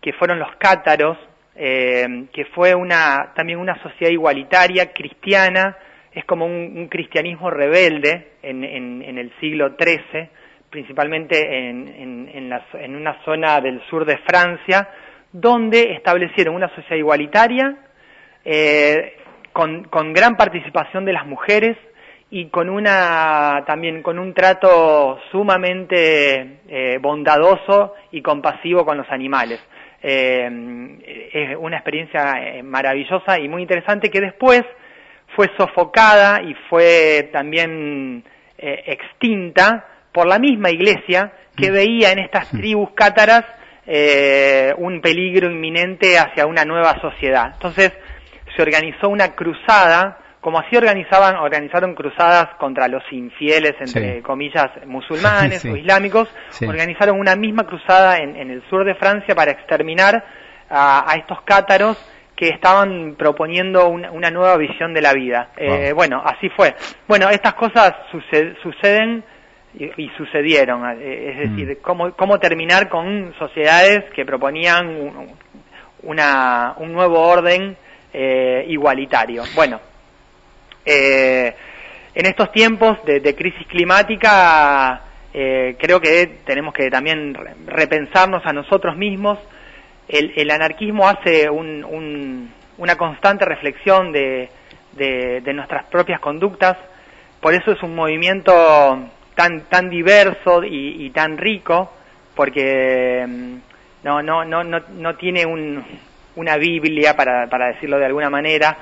que 0.00 0.12
fueron 0.12 0.38
los 0.38 0.54
cátaros, 0.56 1.18
eh, 1.56 2.26
que 2.32 2.44
fue 2.46 2.74
una, 2.74 3.32
también 3.34 3.58
una 3.58 3.82
sociedad 3.82 4.12
igualitaria, 4.12 4.92
cristiana, 4.92 5.76
es 6.12 6.24
como 6.24 6.46
un, 6.46 6.88
cristianismo 6.88 7.50
rebelde 7.50 8.32
en, 8.42 8.64
en, 8.64 9.18
el 9.18 9.32
siglo 9.40 9.74
XIII, 9.78 10.28
principalmente 10.70 11.68
en, 11.68 12.28
en, 12.32 12.96
una 12.96 13.22
zona 13.24 13.60
del 13.60 13.80
sur 13.88 14.04
de 14.04 14.18
Francia, 14.18 14.88
donde 15.32 15.92
establecieron 15.94 16.54
una 16.54 16.68
sociedad 16.74 16.96
igualitaria, 16.96 17.76
eh, 18.44 19.16
con, 19.52 19.84
con, 19.84 20.12
gran 20.12 20.36
participación 20.36 21.04
de 21.04 21.12
las 21.12 21.26
mujeres 21.26 21.76
y 22.30 22.48
con 22.48 22.68
una 22.68 23.64
también 23.66 24.02
con 24.02 24.18
un 24.18 24.34
trato 24.34 25.18
sumamente 25.30 26.60
eh, 26.68 26.98
bondadoso 27.00 27.94
y 28.12 28.22
compasivo 28.22 28.84
con 28.84 28.98
los 28.98 29.10
animales. 29.10 29.60
Eh, 30.00 31.30
es 31.32 31.56
una 31.58 31.76
experiencia 31.76 32.34
maravillosa 32.62 33.40
y 33.40 33.48
muy 33.48 33.62
interesante 33.62 34.10
que 34.10 34.20
después 34.20 34.62
fue 35.34 35.50
sofocada 35.56 36.42
y 36.42 36.54
fue 36.68 37.30
también 37.32 38.24
eh, 38.56 38.82
extinta 38.86 39.86
por 40.18 40.26
la 40.26 40.40
misma 40.40 40.70
iglesia 40.70 41.30
que 41.56 41.70
mm. 41.70 41.72
veía 41.72 42.10
en 42.10 42.18
estas 42.18 42.52
mm. 42.52 42.58
tribus 42.58 42.90
cátaras 42.92 43.44
eh, 43.86 44.74
un 44.76 45.00
peligro 45.00 45.48
inminente 45.48 46.18
hacia 46.18 46.44
una 46.44 46.64
nueva 46.64 47.00
sociedad. 47.00 47.52
Entonces 47.54 47.92
se 48.56 48.60
organizó 48.60 49.08
una 49.08 49.36
cruzada, 49.36 50.18
como 50.40 50.58
así 50.58 50.76
organizaban, 50.76 51.36
organizaron 51.36 51.94
cruzadas 51.94 52.48
contra 52.58 52.88
los 52.88 53.04
infieles, 53.12 53.74
entre 53.78 54.20
comillas, 54.22 54.66
musulmanes 54.86 55.64
o 55.64 55.76
islámicos, 55.76 56.28
organizaron 56.66 57.20
una 57.20 57.36
misma 57.36 57.62
cruzada 57.62 58.16
en, 58.16 58.50
el 58.50 58.60
sur 58.68 58.84
de 58.84 58.96
Francia 58.96 59.36
para 59.36 59.52
exterminar 59.52 60.24
a 60.68 61.14
estos 61.16 61.42
cátaros 61.42 61.96
que 62.38 62.50
estaban 62.50 63.16
proponiendo 63.16 63.88
una, 63.88 64.30
nueva 64.30 64.56
visión 64.56 64.94
de 64.94 65.02
la 65.02 65.12
vida. 65.12 65.50
Eh, 65.56 65.92
bueno, 65.92 66.22
así 66.24 66.48
fue. 66.50 66.72
Bueno, 67.08 67.28
estas 67.30 67.54
cosas 67.54 67.92
suceden 68.62 69.24
y, 69.78 70.08
sucedieron. 70.16 70.84
Eh, 71.00 71.30
es 71.30 71.50
mm. 71.50 71.56
decir, 71.56 71.78
cómo, 71.80 72.12
cómo 72.12 72.38
terminar 72.38 72.88
con 72.88 73.34
sociedades 73.38 74.04
que 74.14 74.24
proponían 74.24 74.88
un, 74.88 75.28
una, 76.02 76.74
un 76.78 76.92
nuevo 76.92 77.20
orden 77.20 77.76
eh, 78.12 78.64
igualitario. 78.68 79.44
Bueno, 79.54 79.80
en 80.84 81.54
estos 82.14 82.50
tiempos 82.50 83.04
de, 83.04 83.20
de 83.20 83.34
crisis 83.34 83.66
climática, 83.66 85.02
creo 85.32 86.00
que 86.00 86.38
tenemos 86.46 86.72
que 86.72 86.88
también 86.88 87.36
repensarnos 87.66 88.40
a 88.46 88.54
nosotros 88.54 88.96
mismos, 88.96 89.38
el, 90.08 90.50
anarquismo 90.50 91.06
hace 91.06 91.48
una 91.50 92.96
constante 92.96 93.44
reflexión 93.44 94.12
de, 94.12 94.50
nuestras 95.54 95.84
propias 95.86 96.20
conductas, 96.20 96.76
por 97.40 97.54
eso 97.54 97.72
es 97.72 97.82
un 97.82 97.94
movimiento 97.94 98.52
tan, 99.38 99.68
tan 99.68 99.88
diverso 99.88 100.64
y, 100.64 101.10
tan 101.10 101.38
rico, 101.38 101.92
porque 102.34 103.24
mm, 103.24 103.54
no, 104.02 104.20
no, 104.20 104.44
no, 104.44 104.64
no, 104.64 104.80
no 104.96 105.14
tiene 105.14 105.46
una 106.34 106.56
Biblia, 106.56 107.14
para, 107.14 107.46
para 107.46 107.68
decirlo 107.68 108.00
de 108.00 108.06
alguna 108.06 108.30
manera, 108.30 108.76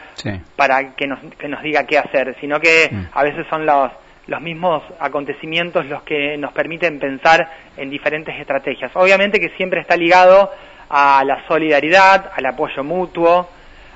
para 0.57 0.95
que 0.95 1.07
nos, 1.07 1.19
que 1.35 1.47
nos 1.47 1.63
diga 1.63 1.85
qué 1.85 1.99
hacer, 1.99 2.35
sino 2.41 2.59
que 2.59 2.89
mm. 2.91 3.05
a 3.13 3.23
veces 3.23 3.47
son 3.51 3.67
los, 3.67 3.93
los 4.29 4.41
mismos 4.41 4.83
acontecimientos 4.99 5.85
los 5.85 6.03
que 6.05 6.39
nos 6.39 6.55
permiten 6.55 6.99
pensar 6.99 7.47
en 7.77 7.91
diferentes 7.91 8.35
estrategias. 8.41 8.91
Obviamente 8.95 9.39
que 9.39 9.51
siempre 9.59 9.83
está 9.83 9.95
ligado 9.95 10.51
a 10.89 11.23
la 11.23 11.47
solidaridad, 11.47 12.33
al 12.35 12.47
apoyo 12.47 12.83
mutuo, 12.83 13.51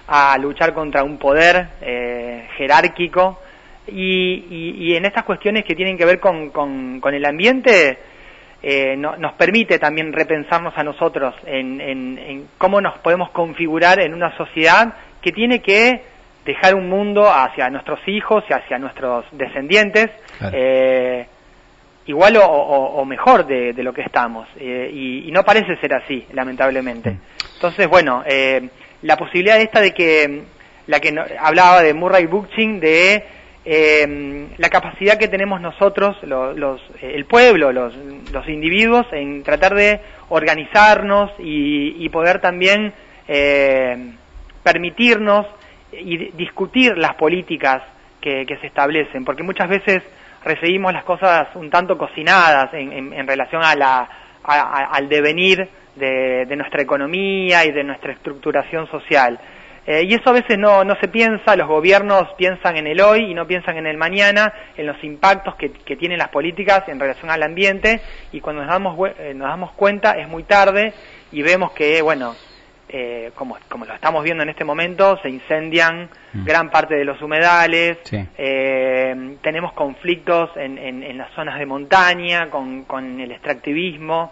a 0.09 0.37
luchar 0.37 0.75
contra 0.75 1.05
un 1.05 1.17
poder 1.17 1.69
eh, 1.81 2.49
jerárquico 2.59 3.39
y, 3.93 4.95
en 4.95 5.05
estas 5.05 5.25
cuestiones 5.25 5.65
que 5.65 5.75
tienen 5.75 5.97
que 5.97 6.05
ver 6.05 6.21
con, 6.21 6.51
con, 6.51 7.15
el 7.15 7.25
ambiente 7.25 7.99
eh, 8.63 8.97
nos 8.97 9.33
permite 9.35 9.79
también 9.79 10.13
repensarnos 10.13 10.77
a 10.77 10.85
nosotros 10.85 11.35
en, 11.47 12.49
cómo 12.59 12.81
nos 12.81 12.99
podemos 12.99 13.31
configurar 13.31 14.01
en 14.01 14.15
una 14.15 14.37
sociedad 14.37 14.95
que 15.23 15.33
tiene 15.33 15.61
que 15.61 16.03
dejar 16.45 16.75
un 16.75 16.89
mundo 16.89 17.31
hacia 17.31 17.69
nuestros 17.69 18.01
hijos 18.07 18.45
y 18.49 18.53
hacia 18.53 18.79
nuestros 18.79 19.25
descendientes 19.33 20.11
eh, 20.53 21.27
igual 22.11 22.39
o, 22.43 23.05
mejor 23.05 23.47
de, 23.47 23.83
lo 23.83 23.93
que 23.93 24.03
estamos. 24.03 24.49
Eh, 24.59 24.91
y, 24.93 25.31
no 25.31 25.45
parece 25.45 25.77
ser 25.77 25.95
así, 25.95 26.27
lamentablemente. 26.33 27.17
Entonces, 27.55 27.89
bueno, 27.89 28.23
eh, 28.27 28.69
la 29.03 29.17
posibilidad 29.17 29.61
esta 29.61 29.81
de 29.81 29.93
que, 29.93 30.43
la 30.87 31.01
que 31.01 31.15
hablaba 31.39 31.83
de 31.83 31.95
Murray 31.95 32.27
Bookchin, 32.27 32.81
de 32.81 33.25
eh, 33.65 34.49
la 34.57 34.69
capacidad 34.71 35.19
que 35.19 35.29
tenemos 35.29 35.61
nosotros, 35.61 36.17
los, 36.23 36.81
el 37.03 37.27
pueblo, 37.27 37.73
los, 37.73 37.95
los, 38.33 38.49
individuos, 38.49 39.07
en 39.13 39.43
tratar 39.43 39.75
de 39.75 40.01
organizarnos 40.31 41.31
y, 41.39 42.09
poder 42.09 42.41
también 42.41 42.93
permitirnos 44.63 45.47
y 45.93 46.31
discutir 46.33 46.97
las 46.97 47.15
políticas 47.15 47.83
que, 48.21 48.47
se 48.61 48.67
establecen, 48.67 49.25
porque 49.25 49.43
muchas 49.43 49.69
veces 49.69 50.03
recibimos 50.45 50.93
las 50.93 51.05
cosas 51.05 51.49
un 51.55 51.71
tanto 51.71 51.99
cocinadas 51.99 52.73
en, 52.73 53.27
relación 53.27 53.63
a 53.63 53.75
la, 53.75 54.09
al 54.43 55.09
devenir 55.09 55.69
de, 55.97 56.47
de, 56.47 56.57
nuestra 56.57 56.83
economía 56.83 57.65
y 57.65 57.73
de 57.73 57.85
nuestra 57.85 58.13
estructuración 58.13 58.87
social. 58.91 59.39
Eh, 59.91 60.05
y 60.05 60.15
eso 60.15 60.31
a 60.31 60.35
veces 60.35 60.57
no, 60.57 60.85
no 60.85 60.95
se 61.01 61.09
piensa, 61.09 61.57
los 61.57 61.67
gobiernos 61.67 62.29
piensan 62.39 62.77
en 62.77 62.87
el 62.87 63.01
hoy 63.01 63.29
y 63.29 63.35
no 63.35 63.45
piensan 63.49 63.77
en 63.77 63.89
el 63.89 63.97
mañana, 63.97 64.53
en 64.77 64.87
los 64.87 65.03
impactos 65.03 65.57
que, 65.57 65.73
que 65.73 65.97
tienen 65.97 66.19
las 66.19 66.29
políticas 66.29 66.89
en 66.89 67.01
relación 67.01 67.29
al 67.29 67.43
ambiente 67.43 68.01
y 68.31 68.41
cuando 68.41 68.63
nos 68.63 68.71
damos, 68.71 69.11
eh, 69.19 69.35
nos 69.35 69.49
damos 69.49 69.73
cuenta 69.73 70.13
es 70.13 70.29
muy 70.29 70.45
tarde 70.45 70.93
y 71.33 71.43
vemos 71.43 71.73
que, 71.73 72.03
bueno, 72.03 72.37
eh, 72.89 73.33
como, 73.35 73.59
como 73.69 73.85
lo 73.85 73.93
estamos 73.93 74.23
viendo 74.23 74.45
en 74.45 74.51
este 74.51 74.63
momento, 74.65 75.19
se 75.23 75.29
incendian 75.29 76.09
mm. 76.35 76.45
gran 76.45 76.71
parte 76.71 76.95
de 76.95 77.05
los 77.05 77.21
humedales, 77.21 77.99
eh, 78.13 79.37
tenemos 79.43 79.73
conflictos 79.73 80.51
en, 80.55 80.79
en, 80.79 81.19
las 81.19 81.33
zonas 81.33 81.59
de 81.59 81.67
montaña 81.67 82.49
con, 82.49 82.85
con 82.85 83.19
el 83.19 83.33
extractivismo 83.33 84.31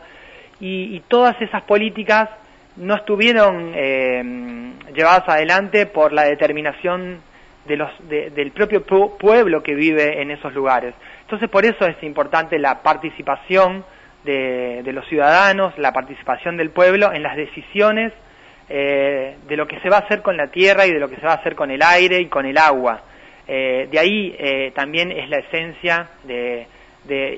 y, 0.61 1.01
todas 1.09 1.35
esas 1.43 1.63
políticas 1.63 2.29
no 2.77 2.95
estuvieron 2.95 3.73
eh, 3.75 4.68
llevadas 4.95 5.29
adelante 5.29 5.87
por 5.87 6.13
la 6.13 6.25
determinación 6.25 7.21
de 7.67 7.77
los, 7.77 7.91
del 8.09 8.53
propio 8.53 8.85
pueblo 8.85 9.63
que 9.63 9.75
vive 9.75 10.23
en 10.23 10.31
esos 10.31 10.55
lugares. 10.55 10.95
Entonces 11.23 11.49
por 11.51 11.65
eso 11.65 11.87
es 11.87 12.03
importante 12.03 12.59
la 12.59 12.83
participación 12.83 13.85
de, 14.25 14.83
de 14.83 14.93
los 14.93 15.07
ciudadanos, 15.07 15.77
la 15.79 15.93
participación 15.93 16.57
del 16.57 16.71
pueblo 16.71 17.13
en 17.13 17.23
las 17.23 17.37
decisiones 17.37 18.13
eh, 18.71 19.39
de 19.49 19.57
lo 19.57 19.67
que 19.67 19.81
se 19.81 19.89
va 19.89 19.97
a 19.97 20.01
hacer 20.01 20.21
con 20.21 20.37
la 20.37 20.49
tierra 20.49 20.87
y 20.87 20.93
de 20.93 21.01
lo 21.01 21.09
que 21.09 21.17
se 21.17 21.25
va 21.25 21.33
a 21.33 21.37
hacer 21.37 21.55
con 21.55 21.71
el 21.71 21.83
aire 21.83 22.21
y 22.21 22.27
con 22.27 22.45
el 22.45 22.59
agua. 22.59 23.01
Eh, 23.47 23.89
de 23.91 23.99
ahí 23.99 24.37
eh, 24.39 24.73
también 24.75 25.11
es 25.11 25.31
la 25.31 25.39
esencia 25.39 26.07
de, 26.25 26.67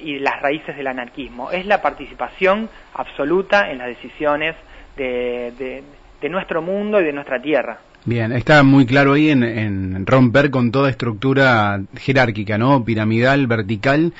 y 0.02 0.18
las 0.18 0.42
raíces 0.42 0.76
del 0.76 0.88
anarquismo. 0.88 1.52
Es 1.52 1.66
la 1.66 1.80
participación 1.80 2.68
absoluta 2.94 3.70
en 3.70 3.78
las 3.78 3.86
decisiones 3.86 4.56
de, 4.96 5.84
nuestro 6.28 6.60
mundo 6.62 7.00
y 7.00 7.04
de 7.04 7.12
nuestra 7.12 7.40
tierra. 7.40 7.78
Bien, 8.04 8.32
está 8.32 8.62
muy 8.62 8.86
claro 8.86 9.12
ahí 9.12 9.30
en, 9.30 9.42
en 9.42 10.06
romper 10.06 10.50
con 10.50 10.70
toda 10.70 10.90
estructura 10.90 11.80
jerárquica, 11.96 12.58
¿no? 12.58 12.84
Piramidal, 12.84 13.46
vertical 13.46 14.12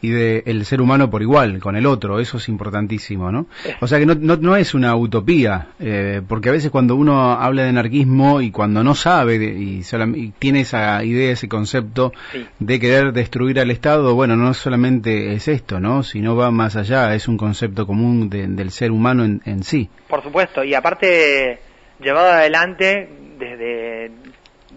y 0.00 0.10
del 0.10 0.42
el 0.46 0.64
ser 0.64 0.80
humano 0.80 1.10
por 1.10 1.22
igual, 1.22 1.58
con 1.60 1.76
el 1.76 1.86
otro, 1.86 2.20
eso 2.20 2.36
es 2.36 2.48
importantísimo, 2.48 3.32
¿no? 3.32 3.46
O 3.80 3.86
sea 3.86 3.98
que 3.98 4.06
no, 4.06 4.14
no, 4.14 4.36
no 4.36 4.56
es 4.56 4.74
una 4.74 4.94
utopía, 4.96 5.68
eh, 5.80 6.22
porque 6.26 6.48
a 6.48 6.52
veces 6.52 6.70
cuando 6.70 6.94
uno 6.96 7.32
habla 7.32 7.64
de 7.64 7.70
anarquismo 7.70 8.40
y 8.40 8.50
cuando 8.50 8.84
no 8.84 8.94
sabe 8.94 9.36
y, 9.36 9.82
tiene 10.38 10.60
esa 10.60 11.02
idea, 11.04 11.32
ese 11.32 11.48
concepto 11.48 12.12
de 12.58 12.80
querer 12.80 13.12
destruir 13.12 13.60
al 13.60 13.70
Estado, 13.70 14.14
bueno, 14.14 14.36
no 14.36 14.54
solamente 14.54 15.32
es 15.32 15.48
esto, 15.48 15.80
¿no? 15.80 16.02
Sino 16.02 16.36
va 16.36 16.50
más 16.50 16.76
allá, 16.76 17.14
es 17.14 17.28
un 17.28 17.36
concepto 17.36 17.86
común 17.86 18.28
del 18.30 18.70
ser 18.70 18.90
humano 18.90 19.24
en, 19.24 19.42
en 19.44 19.62
sí. 19.62 19.88
Por 20.08 20.22
supuesto, 20.22 20.64
y 20.64 20.74
aparte 20.74 21.58
llevado 22.00 22.30
adelante 22.30 23.08
desde, 23.38 24.10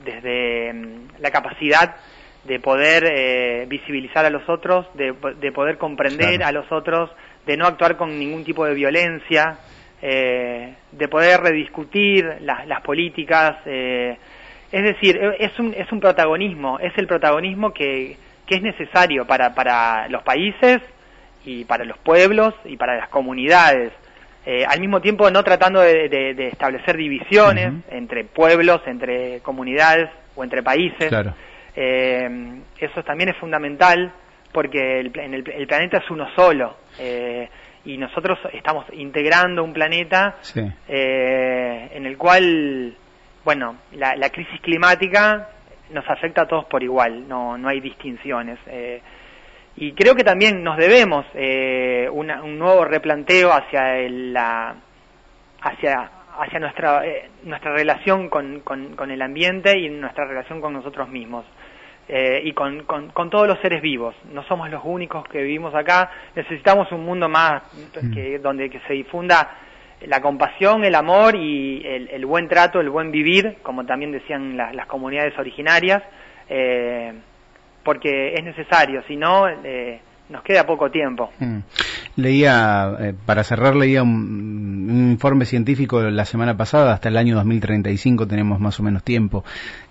desde 0.03 0.73
mm, 0.73 1.07
la 1.19 1.31
capacidad 1.31 1.95
de 2.43 2.59
poder 2.59 3.03
eh, 3.05 3.65
visibilizar 3.67 4.25
a 4.25 4.29
los 4.29 4.47
otros, 4.49 4.87
de, 4.95 5.13
poder 5.51 5.77
comprender 5.77 6.43
a 6.43 6.51
los 6.51 6.71
otros, 6.71 7.11
de 7.45 7.55
no 7.55 7.67
actuar 7.67 7.97
con 7.97 8.17
ningún 8.17 8.43
tipo 8.43 8.65
de 8.65 8.73
violencia, 8.73 9.59
eh, 10.01 10.73
de 10.91 11.07
poder 11.07 11.41
rediscutir 11.41 12.25
las 12.41 12.81
políticas. 12.81 13.57
Eh, 13.65 14.17
es 14.71 14.83
decir, 14.83 15.17
e, 15.17 15.45
es 15.45 15.59
un, 15.59 15.73
es 15.73 15.91
un 15.91 15.99
protagonismo, 15.99 16.79
es 16.79 16.97
el 16.97 17.05
protagonismo 17.05 17.73
que, 17.73 18.17
que 18.47 18.55
es 18.55 18.61
necesario 18.63 19.25
para, 19.25 19.53
para 19.53 20.07
los 20.07 20.23
países 20.23 20.81
y 21.45 21.65
para 21.65 21.85
los 21.85 21.97
pueblos 21.99 22.55
y 22.65 22.77
para 22.77 22.95
las 22.95 23.09
comunidades. 23.09 23.91
al 24.67 24.79
mismo 24.79 24.99
tiempo 25.01 25.29
no 25.29 25.43
tratando 25.43 25.81
de, 25.81 26.47
establecer 26.51 26.97
divisiones 26.97 27.73
entre 27.91 28.23
pueblos, 28.23 28.81
entre 28.87 29.41
comunidades 29.41 30.09
o 30.35 30.43
entre 30.43 30.63
países. 30.63 31.09
Claro. 31.09 31.35
Eh, 31.75 32.61
eso 32.79 33.03
también 33.03 33.29
es 33.29 33.37
fundamental 33.37 34.13
porque 34.51 34.99
el, 34.99 35.11
el, 35.15 35.67
planeta 35.67 35.97
es 35.97 36.09
uno 36.09 36.27
solo 36.35 36.75
eh, 36.99 37.49
y 37.85 37.97
nosotros 37.97 38.37
estamos 38.53 38.85
integrando 38.93 39.63
un 39.63 39.73
planeta 39.73 40.37
eh, 40.87 41.89
en 41.93 42.05
el 42.05 42.17
cual, 42.17 42.95
bueno, 43.43 43.77
la, 43.93 44.29
crisis 44.29 44.59
climática 44.61 45.49
nos 45.89 46.07
afecta 46.09 46.43
a 46.43 46.47
todos 46.47 46.65
por 46.65 46.83
igual, 46.83 47.27
no, 47.27 47.57
no 47.57 47.69
hay 47.69 47.79
distinciones. 47.79 48.59
Eh, 48.67 49.01
y 49.77 49.93
creo 49.93 50.15
que 50.15 50.23
también 50.23 50.63
nos 50.63 50.77
debemos 50.77 51.25
eh, 51.33 52.07
un 52.11 52.59
nuevo 52.59 52.85
replanteo 52.85 53.51
hacia 53.51 53.97
la 54.09 54.75
hacia 55.61 56.11
hacia 56.37 56.59
nuestra 56.59 57.03
nuestra 57.43 57.73
relación 57.73 58.29
con, 58.29 58.59
con, 58.61 58.95
con, 58.95 59.11
el 59.11 59.21
ambiente 59.21 59.77
y 59.79 59.89
nuestra 59.89 60.25
relación 60.25 60.59
con 60.59 60.73
nosotros 60.73 61.07
mismos 61.07 61.45
eh, 62.13 62.41
y 62.43 62.51
con, 62.51 62.83
con, 62.83 63.29
todos 63.29 63.47
los 63.47 63.57
seres 63.61 63.81
vivos. 63.81 64.13
No 64.33 64.43
somos 64.43 64.69
los 64.69 64.81
únicos 64.83 65.23
que 65.29 65.41
vivimos 65.43 65.73
acá. 65.73 66.11
Necesitamos 66.35 66.91
un 66.91 67.05
mundo 67.05 67.29
más 67.29 67.63
mm. 67.73 68.13
que, 68.13 68.39
donde 68.39 68.69
que 68.69 68.81
se 68.81 68.91
difunda 68.91 69.49
la 70.01 70.21
compasión, 70.21 70.83
el 70.83 70.95
amor 70.95 71.37
y 71.37 71.81
el, 71.85 72.25
buen 72.25 72.49
trato, 72.49 72.81
el 72.81 72.89
buen 72.89 73.11
vivir, 73.11 73.59
como 73.63 73.85
también 73.85 74.11
decían 74.11 74.57
las 74.57 74.85
comunidades 74.87 75.39
originarias, 75.39 76.03
eh, 76.49 77.13
porque 77.81 78.33
es 78.33 78.43
necesario. 78.43 79.03
Si 79.07 79.15
no, 79.15 79.47
eh, 79.47 80.01
nos 80.31 80.43
queda 80.43 80.65
poco 80.65 80.89
tiempo. 80.89 81.29
Mm. 81.39 81.59
Leía, 82.15 82.95
eh, 82.99 83.13
para 83.25 83.43
cerrar, 83.43 83.75
leía 83.75 84.03
un, 84.03 85.11
informe 85.11 85.45
científico 85.45 86.01
la 86.01 86.25
semana 86.25 86.57
pasada, 86.57 86.93
hasta 86.93 87.09
el 87.09 87.17
año 87.17 87.35
2035 87.35 88.27
tenemos 88.27 88.59
más 88.59 88.79
o 88.79 88.83
menos 88.83 89.03
tiempo, 89.03 89.43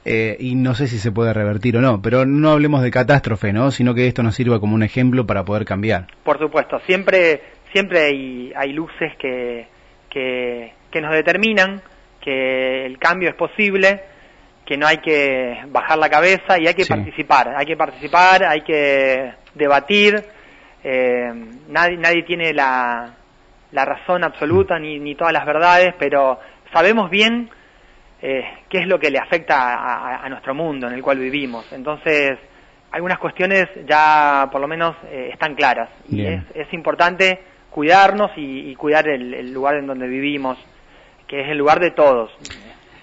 eh, 0.04 0.36
y 0.40 0.54
no 0.54 0.74
sé 0.74 0.88
si 0.88 0.98
se 0.98 1.12
puede 1.12 1.32
revertir 1.32 1.76
o 1.76 1.80
no, 1.80 2.02
pero 2.02 2.26
no 2.26 2.50
hablemos 2.50 2.82
de 2.82 2.90
catástrofe, 2.90 3.52
¿no? 3.52 3.70
Sino 3.70 3.94
que 3.94 4.06
esto 4.06 4.22
nos 4.22 4.34
sirva 4.34 4.60
como 4.60 4.74
un 4.74 4.82
ejemplo 4.82 5.26
para 5.26 5.44
poder 5.44 5.64
cambiar. 5.64 6.06
Por 6.24 6.38
supuesto, 6.38 6.80
siempre, 6.86 7.42
siempre 7.72 8.00
hay, 8.00 8.52
hay 8.56 8.72
luces 8.72 9.12
que, 9.18 9.68
que, 10.08 10.72
que 10.90 11.00
nos 11.00 11.12
determinan 11.12 11.82
que 12.20 12.86
el 12.86 12.98
cambio 12.98 13.30
es 13.30 13.34
posible, 13.34 14.02
que 14.66 14.76
no 14.76 14.86
hay 14.86 14.98
que 14.98 15.58
bajar 15.68 15.98
la 15.98 16.08
cabeza 16.08 16.58
y 16.58 16.66
hay 16.66 16.74
que 16.74 16.86
participar, 16.86 17.54
hay 17.56 17.66
que 17.66 17.76
participar, 17.76 18.44
hay 18.44 18.60
que 18.60 19.32
debatir, 19.54 20.22
eh, 20.82 21.32
nadie, 21.68 21.96
nadie 21.96 22.22
tiene 22.22 22.52
la, 22.52 23.14
la 23.72 23.84
razón 23.84 24.24
absoluta 24.24 24.78
ni, 24.78 24.98
ni, 24.98 25.14
todas 25.14 25.32
las 25.32 25.44
verdades, 25.44 25.94
pero 25.98 26.38
sabemos 26.72 27.10
bien 27.10 27.50
eh, 28.22 28.44
qué 28.68 28.78
es 28.78 28.86
lo 28.86 28.98
que 28.98 29.10
le 29.10 29.18
afecta 29.18 30.22
a, 30.22 30.28
nuestro 30.28 30.54
mundo 30.54 30.86
en 30.86 30.94
el 30.94 31.02
cual 31.02 31.18
vivimos. 31.18 31.70
Entonces, 31.72 32.38
algunas 32.92 33.18
cuestiones 33.18 33.66
ya 33.86 34.48
por 34.50 34.60
lo 34.60 34.68
menos 34.68 34.96
eh, 35.04 35.30
están 35.32 35.54
claras 35.54 35.90
y 36.08 36.24
es, 36.24 36.42
es, 36.54 36.72
importante 36.72 37.40
cuidarnos 37.70 38.30
y, 38.36 38.70
y 38.70 38.74
cuidar 38.74 39.08
el, 39.08 39.32
el 39.32 39.52
lugar 39.52 39.76
en 39.76 39.86
donde 39.86 40.08
vivimos, 40.08 40.58
que 41.28 41.42
es 41.42 41.48
el 41.48 41.58
lugar 41.58 41.78
de 41.78 41.92
todos. 41.92 42.30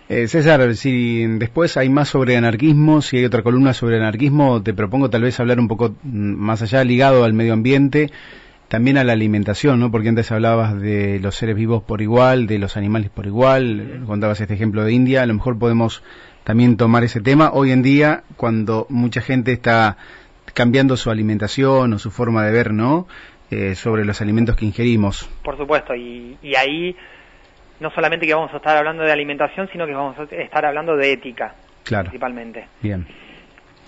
Eh, 0.09 0.29
César, 0.29 0.73
si 0.75 1.25
después 1.25 1.75
hay 1.75 1.89
más 1.89 2.07
sobre 2.07 2.37
anarquismo, 2.37 3.01
si 3.01 3.17
hay 3.17 3.25
otra 3.25 3.43
columna 3.43 3.73
sobre 3.73 3.97
anarquismo, 3.97 4.63
te 4.63 4.73
propongo 4.73 5.09
tal 5.09 5.23
vez 5.23 5.37
hablar 5.39 5.59
un 5.59 5.67
poco 5.67 5.95
mm, 6.03 6.33
más 6.33 6.61
allá 6.61 6.81
ligado 6.85 7.25
al 7.25 7.33
medio 7.33 7.51
ambiente, 7.51 8.09
también 8.69 8.97
a 8.97 9.03
la 9.03 9.11
alimentación, 9.11 9.81
¿no? 9.81 9.91
Porque 9.91 10.07
antes 10.07 10.31
hablabas 10.31 10.79
de 10.79 11.19
los 11.19 11.35
seres 11.35 11.57
vivos 11.57 11.83
por 11.83 12.01
igual, 12.01 12.47
de 12.47 12.57
los 12.57 12.77
animales 12.77 13.09
por 13.09 13.25
igual, 13.25 14.03
contabas 14.07 14.39
este 14.39 14.53
ejemplo 14.53 14.85
de 14.85 14.93
India, 14.93 15.23
a 15.23 15.25
lo 15.25 15.33
mejor 15.33 15.59
podemos 15.59 16.03
también 16.45 16.77
tomar 16.77 17.03
ese 17.03 17.19
tema. 17.19 17.51
Hoy 17.51 17.71
en 17.71 17.81
día, 17.81 18.23
cuando 18.37 18.87
mucha 18.89 19.19
gente 19.19 19.51
está 19.51 19.97
cambiando 20.53 20.95
su 20.95 21.11
alimentación 21.11 21.91
o 21.91 21.99
su 21.99 22.11
forma 22.11 22.45
de 22.45 22.51
ver, 22.53 22.73
¿no? 22.73 23.07
Eh, 23.51 23.75
sobre 23.75 24.05
los 24.05 24.21
alimentos 24.21 24.55
que 24.55 24.65
ingerimos. 24.65 25.29
Por 25.43 25.57
supuesto, 25.57 25.95
y, 25.95 26.37
y 26.41 26.55
ahí 26.55 26.95
no 27.79 27.91
solamente 27.91 28.25
que 28.25 28.33
vamos 28.33 28.53
a 28.53 28.57
estar 28.57 28.77
hablando 28.77 29.03
de 29.03 29.11
alimentación, 29.11 29.69
sino 29.71 29.85
que 29.85 29.93
vamos 29.93 30.17
a 30.19 30.23
estar 30.23 30.65
hablando 30.65 30.95
de 30.95 31.13
ética, 31.13 31.55
claro. 31.83 32.05
principalmente. 32.05 32.67
Bien. 32.81 33.05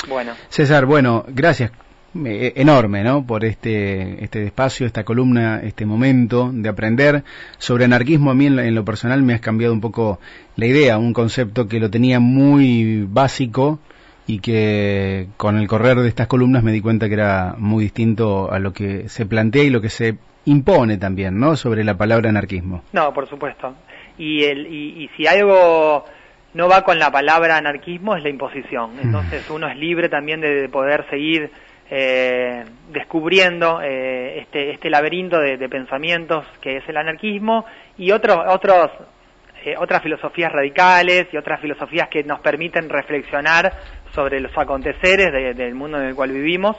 Bueno. 0.07 0.33
César, 0.49 0.85
bueno, 0.85 1.25
gracias. 1.27 1.71
enorme, 2.13 3.03
¿no? 3.03 3.25
Por 3.25 3.45
este, 3.45 4.23
este 4.23 4.45
espacio, 4.45 4.87
esta 4.87 5.03
columna, 5.03 5.59
este 5.61 5.85
momento 5.85 6.49
de 6.51 6.69
aprender 6.69 7.23
sobre 7.57 7.85
anarquismo. 7.85 8.31
A 8.31 8.33
mí 8.33 8.47
en 8.47 8.75
lo, 8.75 8.85
personal 8.85 9.21
me 9.21 9.33
has 9.33 9.41
cambiado 9.41 9.73
un 9.73 9.81
poco 9.81 10.19
la 10.55 10.65
idea, 10.65 10.97
un 10.97 11.13
concepto 11.13 11.67
que 11.67 11.79
lo 11.79 11.89
tenía 11.89 12.19
muy 12.19 13.05
básico 13.07 13.79
y 14.25 14.39
que 14.39 15.27
con 15.37 15.57
el 15.57 15.67
correr 15.67 15.97
de 15.97 16.07
estas 16.07 16.27
columnas 16.27 16.63
me 16.63 16.71
di 16.71 16.81
cuenta 16.81 17.07
que 17.07 17.15
era 17.15 17.55
muy 17.57 17.83
distinto 17.83 18.51
a 18.51 18.59
lo 18.59 18.73
que 18.73 19.09
se 19.09 19.25
plantea 19.25 19.63
y 19.63 19.69
lo 19.69 19.81
que 19.81 19.89
se 19.89 20.17
impone 20.49 20.97
también, 20.97 21.39
¿no? 21.39 21.55
Sobre 21.55 21.83
la 21.83 21.97
palabra 21.97 22.29
anarquismo. 22.29 22.83
No, 22.93 23.13
por 23.13 23.27
supuesto. 23.27 23.75
Y, 24.17 24.43
el, 24.43 24.67
y, 24.67 25.03
y 25.03 25.09
si 25.15 25.27
algo 25.27 26.05
no 26.53 26.67
va 26.67 26.83
con 26.83 26.99
la 26.99 27.11
palabra 27.11 27.57
anarquismo 27.57 28.15
es 28.15 28.23
la 28.23 28.29
imposición. 28.29 28.95
Mm. 28.95 28.99
Entonces 28.99 29.49
uno 29.49 29.67
es 29.67 29.77
libre 29.77 30.09
también 30.09 30.41
de 30.41 30.67
poder 30.69 31.05
seguir 31.09 31.51
eh, 31.91 32.65
descubriendo 32.91 33.81
eh, 33.81 34.41
este, 34.41 34.71
este 34.71 34.89
laberinto 34.89 35.39
de, 35.39 35.69
pensamientos 35.69 36.45
que 36.61 36.77
es 36.77 36.83
el 36.87 36.97
anarquismo 36.97 37.65
y 37.97 38.11
otros, 38.11 38.37
otros, 38.47 38.91
eh, 39.65 39.75
otras 39.77 40.03
filosofías 40.03 40.51
radicales 40.51 41.27
y 41.31 41.37
otras 41.37 41.59
filosofías 41.59 42.07
que 42.09 42.23
nos 42.23 42.41
permiten 42.41 42.89
reflexionar 42.89 43.73
sobre 44.13 44.39
los 44.39 44.55
aconteceres 44.57 45.55
del 45.55 45.75
mundo 45.75 45.99
en 45.99 46.05
el 46.05 46.15
cual 46.15 46.31
vivimos 46.31 46.77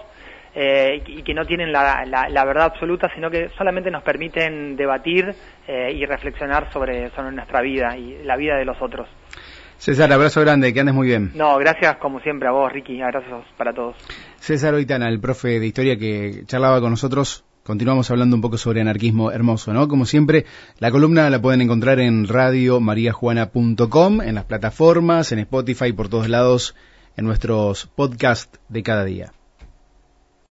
y 0.55 1.23
que 1.23 1.35
no 1.35 1.45
tienen 1.45 1.73
la, 1.73 2.05
la, 2.07 2.45
verdad 2.45 2.65
absoluta, 2.65 3.09
sino 3.15 3.31
que 3.31 3.49
solamente 3.57 3.91
nos 3.91 4.03
permiten 4.03 4.77
debatir 4.77 5.35
y 5.69 6.05
reflexionar 6.07 6.73
sobre, 6.73 7.11
sobre 7.11 7.33
nuestra 7.33 7.61
vida 7.61 7.97
y 7.97 8.23
la 8.25 8.37
vida 8.37 8.57
de 8.57 8.65
los 8.65 8.81
otros. 8.83 9.09
César, 9.81 10.13
abrazo 10.13 10.43
grande, 10.43 10.75
que 10.75 10.81
andes 10.81 10.95
muy 10.95 11.07
bien. 11.07 11.33
No, 11.35 11.57
gracias 11.57 11.97
como 11.97 12.21
siempre 12.21 12.47
a 12.47 12.53
vos, 12.53 12.71
Ricky, 12.71 13.01
abrazos 13.01 13.47
para 13.57 13.73
todos. 13.73 13.97
César 14.39 14.75
Oitana, 14.75 15.09
el 15.09 15.21
profe 15.21 15.59
de 15.59 15.67
historia 15.67 15.97
que 15.97 16.43
charlaba 16.45 16.83
con 16.83 16.91
nosotros, 16.91 17.47
continuamos 17.65 18.11
hablando 18.11 18.37
un 18.37 18.43
poco 18.43 18.59
sobre 18.59 18.83
anarquismo 18.83 19.33
hermoso, 19.33 19.73
¿no? 19.73 19.89
Como 19.89 20.05
siempre, 20.05 20.45
la 20.81 20.91
columna 20.91 21.31
la 21.31 21.41
pueden 21.41 21.63
encontrar 21.63 21.99
en 21.99 22.29
radiomariajuana.com, 22.29 24.21
en 24.21 24.35
las 24.35 24.45
plataformas, 24.45 25.33
en 25.33 25.39
Spotify, 25.39 25.95
por 25.95 26.11
todos 26.11 26.29
lados, 26.29 26.77
en 27.17 27.25
nuestros 27.25 27.87
podcasts 27.87 28.61
de 28.69 28.83
cada 28.83 29.07
día. 29.07 29.33